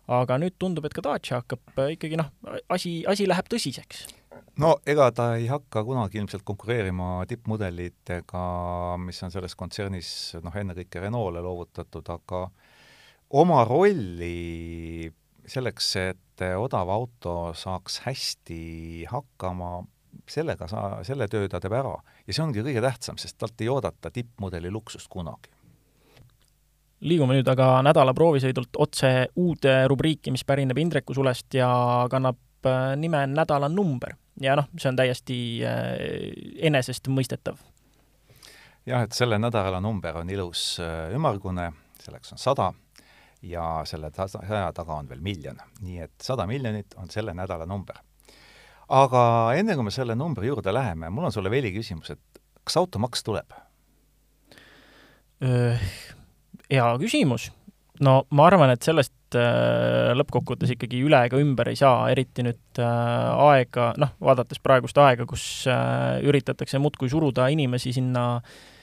aga 0.07 0.37
nüüd 0.39 0.55
tundub, 0.59 0.85
et 0.87 0.95
ka 0.95 1.03
Dacia 1.03 1.41
hakkab 1.41 1.81
äh, 1.83 1.93
ikkagi 1.97 2.17
noh, 2.17 2.31
asi, 2.73 3.03
asi 3.07 3.27
läheb 3.29 3.49
tõsiseks 3.51 4.07
no 4.61 4.77
ega 4.85 5.11
ta 5.11 5.35
ei 5.37 5.45
hakka 5.51 5.83
kunagi 5.85 6.17
ilmselt 6.17 6.45
konkureerima 6.47 7.25
tippmudelitega, 7.29 8.43
mis 9.03 9.21
on 9.23 9.33
selles 9.33 9.55
kontsernis 9.55 10.09
noh, 10.41 10.55
ennekõike 10.55 11.05
Renault'le 11.05 11.43
loovutatud, 11.45 12.09
aga 12.17 12.47
oma 13.37 13.63
rolli 13.67 15.11
selleks, 15.47 15.91
et 16.01 16.43
odav 16.57 16.89
auto 16.91 17.35
saaks 17.57 18.01
hästi 18.05 19.05
hakkama, 19.09 19.81
sellega 20.29 20.67
sa, 20.69 20.87
selle 21.07 21.27
töö 21.31 21.47
ta 21.49 21.61
teeb 21.63 21.75
ära. 21.77 21.95
ja 22.27 22.33
see 22.33 22.43
ongi 22.43 22.63
kõige 22.65 22.81
tähtsam, 22.83 23.19
sest 23.21 23.37
talt 23.39 23.61
ei 23.61 23.69
oodata 23.71 24.11
tippmudeli 24.11 24.71
luksust 24.71 25.07
kunagi. 25.09 25.49
liigume 26.99 27.37
nüüd 27.37 27.49
aga 27.51 27.81
nädala 27.85 28.13
proovisõidult 28.17 28.77
otse 28.77 29.29
uude 29.35 29.79
rubriiki, 29.87 30.31
mis 30.31 30.43
pärineb 30.43 30.77
Indreku 30.77 31.13
sulest 31.13 31.53
ja 31.53 31.69
kannab 32.11 32.39
äh, 32.65 32.95
nime 32.95 33.27
Nädala 33.27 33.69
number. 33.69 34.15
ja 34.41 34.55
noh, 34.55 34.67
see 34.77 34.89
on 34.91 34.99
täiesti 34.99 35.39
äh, 35.65 35.93
enesestmõistetav. 36.69 37.57
jah, 38.85 39.03
et 39.03 39.13
selle 39.13 39.39
nädala 39.39 39.81
number 39.81 40.17
on 40.17 40.29
ilus 40.29 40.79
äh, 40.83 41.13
ümmargune, 41.15 41.71
selleks 42.03 42.35
on 42.35 42.37
sada 42.37 42.73
ja 43.41 43.65
selle 43.85 44.11
saja 44.15 44.71
taga 44.75 44.97
on 44.97 45.09
veel 45.09 45.21
miljon. 45.21 45.59
nii 45.81 46.01
et 46.07 46.15
sada 46.23 46.47
miljonit 46.49 46.95
on 46.97 47.09
selle 47.13 47.33
nädala 47.37 47.65
number. 47.65 47.99
aga 48.89 49.21
enne, 49.57 49.75
kui 49.75 49.83
me 49.83 49.91
selle 49.91 50.15
numbri 50.15 50.47
juurde 50.47 50.73
läheme, 50.73 51.09
mul 51.09 51.27
on 51.29 51.31
sulle 51.31 51.51
Veli 51.51 51.71
küsimus, 51.75 52.11
et 52.11 52.41
kas 52.63 52.77
automaks 52.77 53.23
tuleb? 53.23 53.53
Hea 56.71 56.87
küsimus. 56.99 57.51
no 57.99 58.23
ma 58.31 58.47
arvan, 58.47 58.73
et 58.73 58.81
sellest 58.81 59.13
lõppkokkuvõttes 60.17 60.71
ikkagi 60.77 61.01
üle 61.03 61.19
ega 61.27 61.37
ümber 61.41 61.67
ei 61.67 61.75
saa, 61.75 62.07
eriti 62.09 62.45
nüüd 62.47 62.79
aega, 62.79 63.91
noh, 63.99 64.15
vaadates 64.23 64.61
praegust 64.63 64.97
aega, 65.03 65.27
kus 65.27 65.67
üritatakse 66.23 66.79
muudkui 66.79 67.11
suruda 67.11 67.49
inimesi 67.51 67.91
sinna 67.93 68.37
äh, 68.37 68.76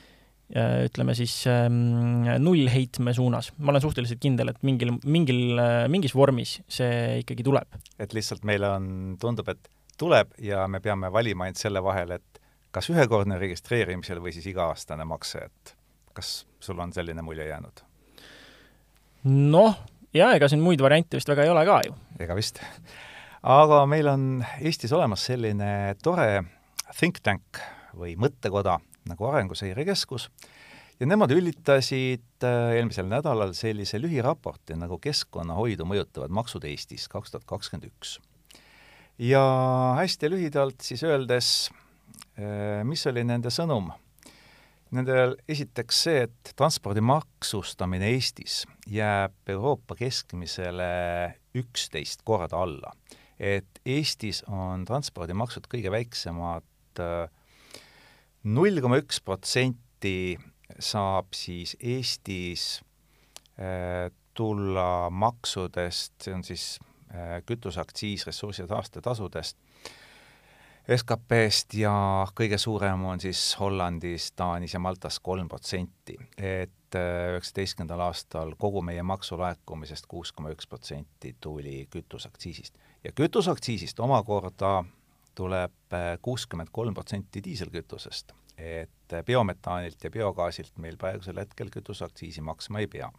ütleme 0.54 1.14
siis 1.18 1.32
ähm, 1.50 2.28
nullheitme 2.38 3.14
suunas. 3.14 3.52
ma 3.58 3.72
olen 3.72 3.82
suhteliselt 3.82 4.20
kindel, 4.22 4.52
et 4.52 4.60
mingil, 4.62 4.92
mingil, 5.02 5.58
äh, 5.58 5.86
mingis 5.90 6.14
vormis 6.14 6.60
see 6.70 7.20
ikkagi 7.24 7.42
tuleb. 7.46 7.74
et 7.98 8.14
lihtsalt 8.14 8.44
meile 8.46 8.70
on, 8.76 8.86
tundub, 9.20 9.50
et 9.50 9.70
tuleb 9.98 10.36
ja 10.38 10.68
me 10.70 10.80
peame 10.80 11.10
valima 11.12 11.48
ainult 11.48 11.58
selle 11.58 11.82
vahel, 11.82 12.14
et 12.18 12.40
kas 12.74 12.90
ühekordne 12.90 13.38
registreerimisel 13.42 14.22
või 14.22 14.34
siis 14.34 14.46
iga-aastane 14.50 15.06
makse, 15.06 15.48
et 15.48 15.74
kas 16.14 16.44
sul 16.62 16.78
on 16.78 16.94
selline 16.94 17.22
mulje 17.26 17.48
jäänud? 17.50 17.84
noh, 19.34 19.76
jaa, 20.14 20.34
ega 20.36 20.48
siin 20.50 20.62
muid 20.62 20.82
variante 20.84 21.18
vist 21.18 21.30
väga 21.30 21.48
ei 21.48 21.54
ole 21.54 21.66
ka 21.66 21.82
ju. 21.88 21.98
ega 22.22 22.38
vist. 22.38 22.62
aga 23.42 23.84
meil 23.90 24.06
on 24.12 24.28
Eestis 24.60 24.94
olemas 24.94 25.26
selline 25.26 25.96
tore 26.02 26.44
think 26.94 27.18
tank 27.26 27.62
või 27.98 28.14
mõttekoda 28.14 28.78
nagu 29.08 29.26
Arenguseire 29.28 29.84
Keskus, 29.84 30.30
ja 31.00 31.08
nemad 31.08 31.32
ülitasid 31.34 32.44
äh, 32.46 32.76
eelmisel 32.78 33.08
nädalal 33.10 33.54
sellise 33.56 33.98
lühiraporti 34.02 34.76
nagu 34.78 34.98
Keskkonnahoidu 35.02 35.86
mõjutavad 35.88 36.34
maksud 36.34 36.66
Eestis 36.68 37.08
kaks 37.10 37.34
tuhat 37.34 37.46
kakskümmend 37.50 37.90
üks. 37.90 38.18
ja 39.18 39.42
hästi 39.98 40.30
lühidalt 40.30 40.86
siis 40.86 41.02
öeldes, 41.02 41.70
äh, 42.38 42.82
mis 42.86 43.06
oli 43.10 43.24
nende 43.26 43.50
sõnum? 43.54 43.90
Nendel 44.94 45.34
esiteks 45.50 46.02
see, 46.06 46.26
et 46.28 46.52
transpordi 46.54 47.02
maksustamine 47.02 48.12
Eestis 48.14 48.62
jääb 48.86 49.34
Euroopa 49.50 49.96
keskmisele 49.98 51.34
üksteist 51.58 52.22
korda 52.22 52.62
alla. 52.62 52.94
et 53.38 53.80
Eestis 53.84 54.44
on 54.46 54.84
transpordimaksud 54.86 55.66
kõige 55.66 55.90
väiksemad 55.90 57.02
äh, 57.02 57.26
null 58.44 58.80
koma 58.85 58.98
üks 59.00 59.20
protsenti 59.24 60.37
saab 60.78 61.33
siis 61.37 61.76
Eestis 61.80 62.83
äh, 63.59 64.11
tulla 64.35 65.11
maksudest, 65.11 66.16
see 66.22 66.35
on 66.35 66.44
siis 66.44 66.64
äh, 67.14 67.38
kütuseaktsiis, 67.46 68.26
ressursi- 68.26 68.64
ja 68.64 68.68
taastetasudest, 68.68 69.57
SKP-st 70.85 71.78
ja 71.80 71.92
kõige 72.37 72.59
suurem 72.61 73.07
on 73.09 73.20
siis 73.22 73.54
Hollandis, 73.57 74.33
Taanis 74.37 74.74
ja 74.74 74.80
Maltas 74.85 75.16
kolm 75.24 75.48
protsenti. 75.48 76.18
et 76.37 76.98
äh, 76.98 77.30
üheksateistkümnendal 77.33 78.02
aastal 78.11 78.52
kogu 78.59 78.83
meie 78.83 79.02
maksulaekumisest 79.02 80.07
kuus 80.07 80.33
koma 80.33 80.52
üks 80.52 80.68
protsenti 80.68 81.37
tuli 81.40 81.87
kütuseaktsiisist. 81.90 82.74
ja 83.04 83.12
kütuseaktsiisist 83.12 84.00
omakorda 84.00 84.85
tuleb 85.35 85.94
äh, 85.94 86.14
kuuskümmend 86.23 86.73
kolm 86.73 86.94
protsenti 86.94 87.42
diiselkütusest. 87.44 88.33
et 88.59 89.12
äh, 89.12 89.25
biometaanilt 89.27 90.05
ja 90.05 90.11
biogaasilt 90.11 90.79
meil 90.79 90.97
praegusel 90.97 91.40
hetkel 91.42 91.70
kütuseaktsiisi 91.75 92.40
maksma 92.40 92.79
ei 92.79 92.87
pea. 92.87 93.11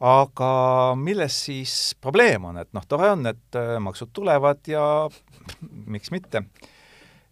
aga 0.00 0.52
milles 0.96 1.44
siis 1.46 1.96
probleem 2.00 2.44
on, 2.44 2.58
et 2.58 2.72
noh, 2.72 2.84
tore 2.88 3.10
on, 3.10 3.26
et 3.26 3.56
äh, 3.56 3.78
maksud 3.80 4.12
tulevad 4.12 4.60
ja 4.68 5.08
miks 5.96 6.12
mitte 6.14 6.44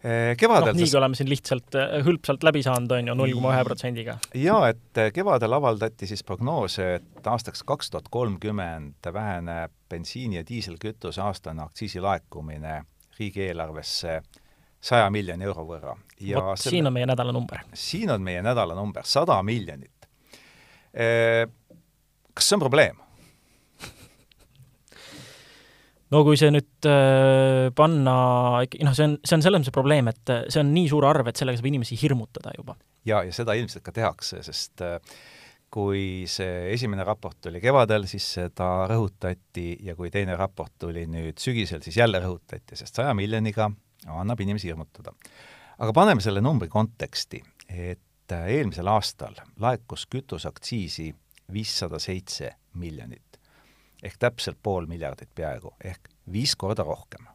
kevadel 0.02 0.72
noh, 0.72 0.78
nii 0.80 0.88
kui 0.90 0.98
oleme 0.98 1.14
siin 1.14 1.28
lihtsalt 1.30 1.76
hõlpsalt 2.02 2.42
läbi 2.42 2.58
saanud, 2.66 2.90
on 2.90 3.06
ju, 3.06 3.14
null 3.14 3.34
koma 3.36 3.52
ühe 3.54 3.66
protsendiga. 3.68 4.16
jaa, 4.34 4.72
et 4.72 4.98
kevadel 5.14 5.54
avaldati 5.54 6.08
siis 6.10 6.24
prognoose, 6.26 6.88
et 6.96 7.28
aastaks 7.30 7.62
kaks 7.68 7.92
tuhat 7.92 8.08
kolmkümmend 8.10 9.12
väheneb 9.14 9.70
bensiini- 9.92 10.40
ja 10.40 10.46
diiselkütuse 10.48 11.22
aastane 11.22 11.62
aktsiisilaekumine 11.62 12.80
riigieelarvesse 13.18 14.20
saja 14.82 15.10
miljoni 15.14 15.46
euro 15.46 15.66
võrra. 15.66 15.94
vot 15.94 16.58
selle... 16.58 16.76
siin 16.76 16.86
on 16.90 16.96
meie 16.96 17.06
nädala 17.06 17.32
number. 17.34 17.62
siin 17.74 18.10
on 18.10 18.22
meie 18.22 18.42
nädala 18.42 18.74
number, 18.74 19.06
sada 19.06 19.38
miljonit. 19.46 20.08
Kas 20.92 22.48
see 22.48 22.56
on 22.56 22.64
probleem? 22.64 22.98
no 26.12 26.22
kui 26.26 26.38
see 26.40 26.52
nüüd 26.52 26.88
äh, 26.88 27.70
panna 27.76 28.14
noh, 28.60 28.96
see 28.96 29.06
on, 29.06 29.18
see 29.24 29.36
on 29.38 29.44
selles 29.44 29.62
mõttes 29.62 29.74
probleem, 29.74 30.10
et 30.12 30.32
see 30.52 30.60
on 30.60 30.72
nii 30.74 30.90
suur 30.92 31.06
arv, 31.08 31.30
et 31.30 31.40
sellega 31.40 31.60
saab 31.60 31.70
inimesi 31.70 31.98
hirmutada 32.00 32.52
juba. 32.56 32.76
ja, 33.08 33.22
ja 33.24 33.32
seda 33.34 33.56
ilmselt 33.58 33.84
ka 33.86 33.94
tehakse, 33.96 34.42
sest 34.44 34.84
äh, 34.84 34.98
kui 35.72 36.26
see 36.28 36.72
esimene 36.74 37.04
raport 37.06 37.38
tuli 37.46 37.60
kevadel, 37.62 38.04
siis 38.10 38.26
seda 38.36 38.84
rõhutati 38.90 39.78
ja 39.86 39.96
kui 39.96 40.10
teine 40.12 40.36
raport 40.36 40.74
tuli 40.84 41.06
nüüd 41.08 41.40
sügisel, 41.40 41.80
siis 41.84 41.96
jälle 41.96 42.20
rõhutati, 42.20 42.76
sest 42.76 43.00
saja 43.00 43.14
miljoniga 43.16 43.70
annab 44.12 44.40
inimesi 44.44 44.68
hirmutada. 44.68 45.14
aga 45.78 45.92
paneme 45.92 46.20
selle 46.20 46.40
numbri 46.44 46.68
konteksti, 46.68 47.42
et 47.68 48.32
eelmisel 48.32 48.88
aastal 48.88 49.34
laekus 49.60 50.06
kütuseaktsiisi 50.06 51.08
viissada 51.52 51.98
seitse 51.98 52.52
miljonit 52.74 53.38
ehk 54.02 54.18
täpselt 54.18 54.58
pool 54.62 54.86
miljardit 54.90 55.30
peaaegu, 55.34 55.74
ehk 55.84 56.08
viis 56.32 56.56
korda 56.58 56.82
rohkem. 56.82 57.28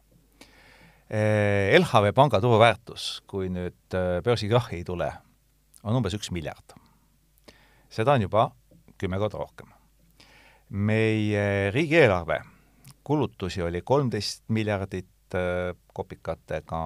LHV 1.78 2.12
panga 2.14 2.40
turuväärtus, 2.44 3.22
kui 3.26 3.48
nüüd 3.48 3.96
börsikrahhi 4.24 4.82
ei 4.82 4.84
tule, 4.84 5.08
on 5.82 5.96
umbes 5.96 6.14
üks 6.18 6.28
miljard 6.30 6.76
seda 7.90 8.16
on 8.16 8.22
juba 8.22 8.50
kümme 8.98 9.18
korda 9.18 9.38
rohkem. 9.38 9.68
meie 10.68 11.70
riigieelarve 11.70 12.42
kulutusi 13.04 13.62
oli 13.62 13.82
kolmteist 13.82 14.42
miljardit 14.48 15.34
äh, 15.34 15.76
kopikatega, 15.94 16.80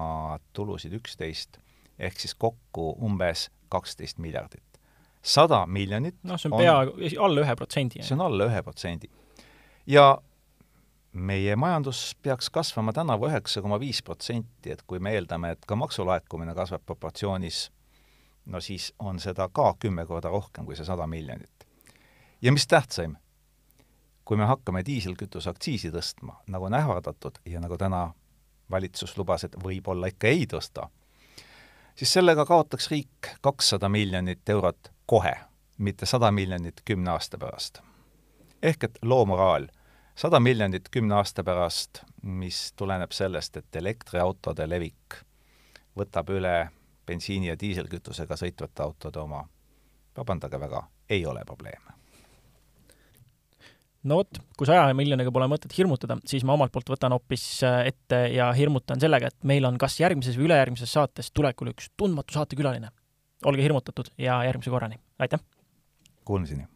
tulusid 0.53 0.93
üksteist, 0.95 1.59
ehk 1.99 2.19
siis 2.19 2.35
kokku 2.35 2.93
umbes 3.03 3.49
kaksteist 3.69 4.21
miljardit. 4.23 4.63
sada 5.23 5.65
miljonit 5.65 6.15
noh, 6.27 6.39
see 6.39 6.49
on 6.51 6.59
peaaegu 6.59 7.09
alla 7.25 7.43
ühe 7.43 7.55
protsendi. 7.55 8.03
see 8.03 8.15
on 8.15 8.23
alla 8.27 8.47
ühe 8.47 8.63
protsendi. 8.63 9.09
ja 9.87 10.07
meie 11.13 11.55
majandus 11.55 12.15
peaks 12.23 12.49
kasvama 12.49 12.93
tänavu 12.93 13.27
üheksa 13.27 13.61
koma 13.61 13.79
viis 13.79 14.01
protsenti, 14.03 14.71
et 14.71 14.81
kui 14.87 14.99
me 14.99 15.13
eeldame, 15.17 15.53
et 15.53 15.65
ka 15.67 15.75
maksulaekumine 15.75 16.55
kasvab 16.55 16.85
proportsioonis, 16.85 17.67
no 18.45 18.61
siis 18.61 18.93
on 18.99 19.19
seda 19.19 19.49
ka 19.49 19.75
kümme 19.79 20.05
korda 20.05 20.29
rohkem 20.29 20.65
kui 20.65 20.75
see 20.75 20.85
sada 20.85 21.07
miljonit. 21.07 21.67
ja 22.41 22.51
mis 22.51 22.67
tähtsaim, 22.67 23.15
kui 24.25 24.37
me 24.37 24.45
hakkame 24.45 24.83
diiselkütuse 24.85 25.49
aktsiisi 25.49 25.91
tõstma, 25.91 26.35
nagu 26.47 26.65
on 26.65 26.73
ähvardatud 26.73 27.39
ja 27.45 27.59
nagu 27.59 27.77
täna 27.77 28.13
valitsus 28.71 29.17
lubas, 29.17 29.43
et 29.43 29.55
võib-olla 29.63 30.07
ikka 30.11 30.27
ei 30.27 30.45
tõsta, 30.49 30.89
siis 31.95 32.13
sellega 32.13 32.45
kaotaks 32.45 32.89
riik 32.91 33.33
kakssada 33.41 33.89
miljonit 33.89 34.49
eurot 34.49 34.91
kohe, 35.05 35.33
mitte 35.77 36.05
sada 36.05 36.31
miljonit 36.31 36.81
kümne 36.85 37.11
aasta 37.11 37.37
pärast. 37.37 37.81
ehk 38.61 38.83
et 38.83 38.99
loo 39.01 39.25
moraal, 39.25 39.67
sada 40.15 40.39
miljonit 40.39 40.89
kümne 40.89 41.15
aasta 41.15 41.43
pärast, 41.43 42.03
mis 42.21 42.73
tuleneb 42.75 43.11
sellest, 43.11 43.57
et 43.57 43.75
elektriautode 43.75 44.69
levik 44.69 45.23
võtab 45.97 46.29
üle 46.29 46.69
bensiini- 47.07 47.51
ja 47.51 47.57
diiselkütusega 47.59 48.37
sõitvate 48.39 48.83
autode 48.83 49.19
oma, 49.19 49.43
vabandage 50.17 50.59
väga, 50.59 50.87
ei 51.09 51.25
ole 51.25 51.43
probleeme 51.45 52.03
no 54.03 54.19
vot, 54.19 54.39
kui 54.57 54.67
saja 54.67 54.89
miljoniga 54.97 55.31
pole 55.33 55.47
mõtet 55.51 55.73
hirmutada, 55.77 56.17
siis 56.27 56.43
ma 56.47 56.57
omalt 56.57 56.73
poolt 56.75 56.91
võtan 56.93 57.15
hoopis 57.15 57.45
äh, 57.67 57.79
ette 57.93 58.19
ja 58.35 58.49
hirmutan 58.57 59.01
sellega, 59.03 59.31
et 59.31 59.47
meil 59.47 59.65
on 59.69 59.79
kas 59.81 59.99
järgmises 60.01 60.37
või 60.39 60.49
ülejärgmises 60.49 60.93
saates 60.97 61.31
tulekul 61.31 61.71
üks 61.73 61.91
tundmatu 61.97 62.35
saatekülaline. 62.37 62.91
olge 63.45 63.63
hirmutatud 63.63 64.11
ja 64.17 64.43
järgmise 64.47 64.71
korrani, 64.71 64.99
aitäh! 65.19 65.39
Kuulmiseni! 66.25 66.72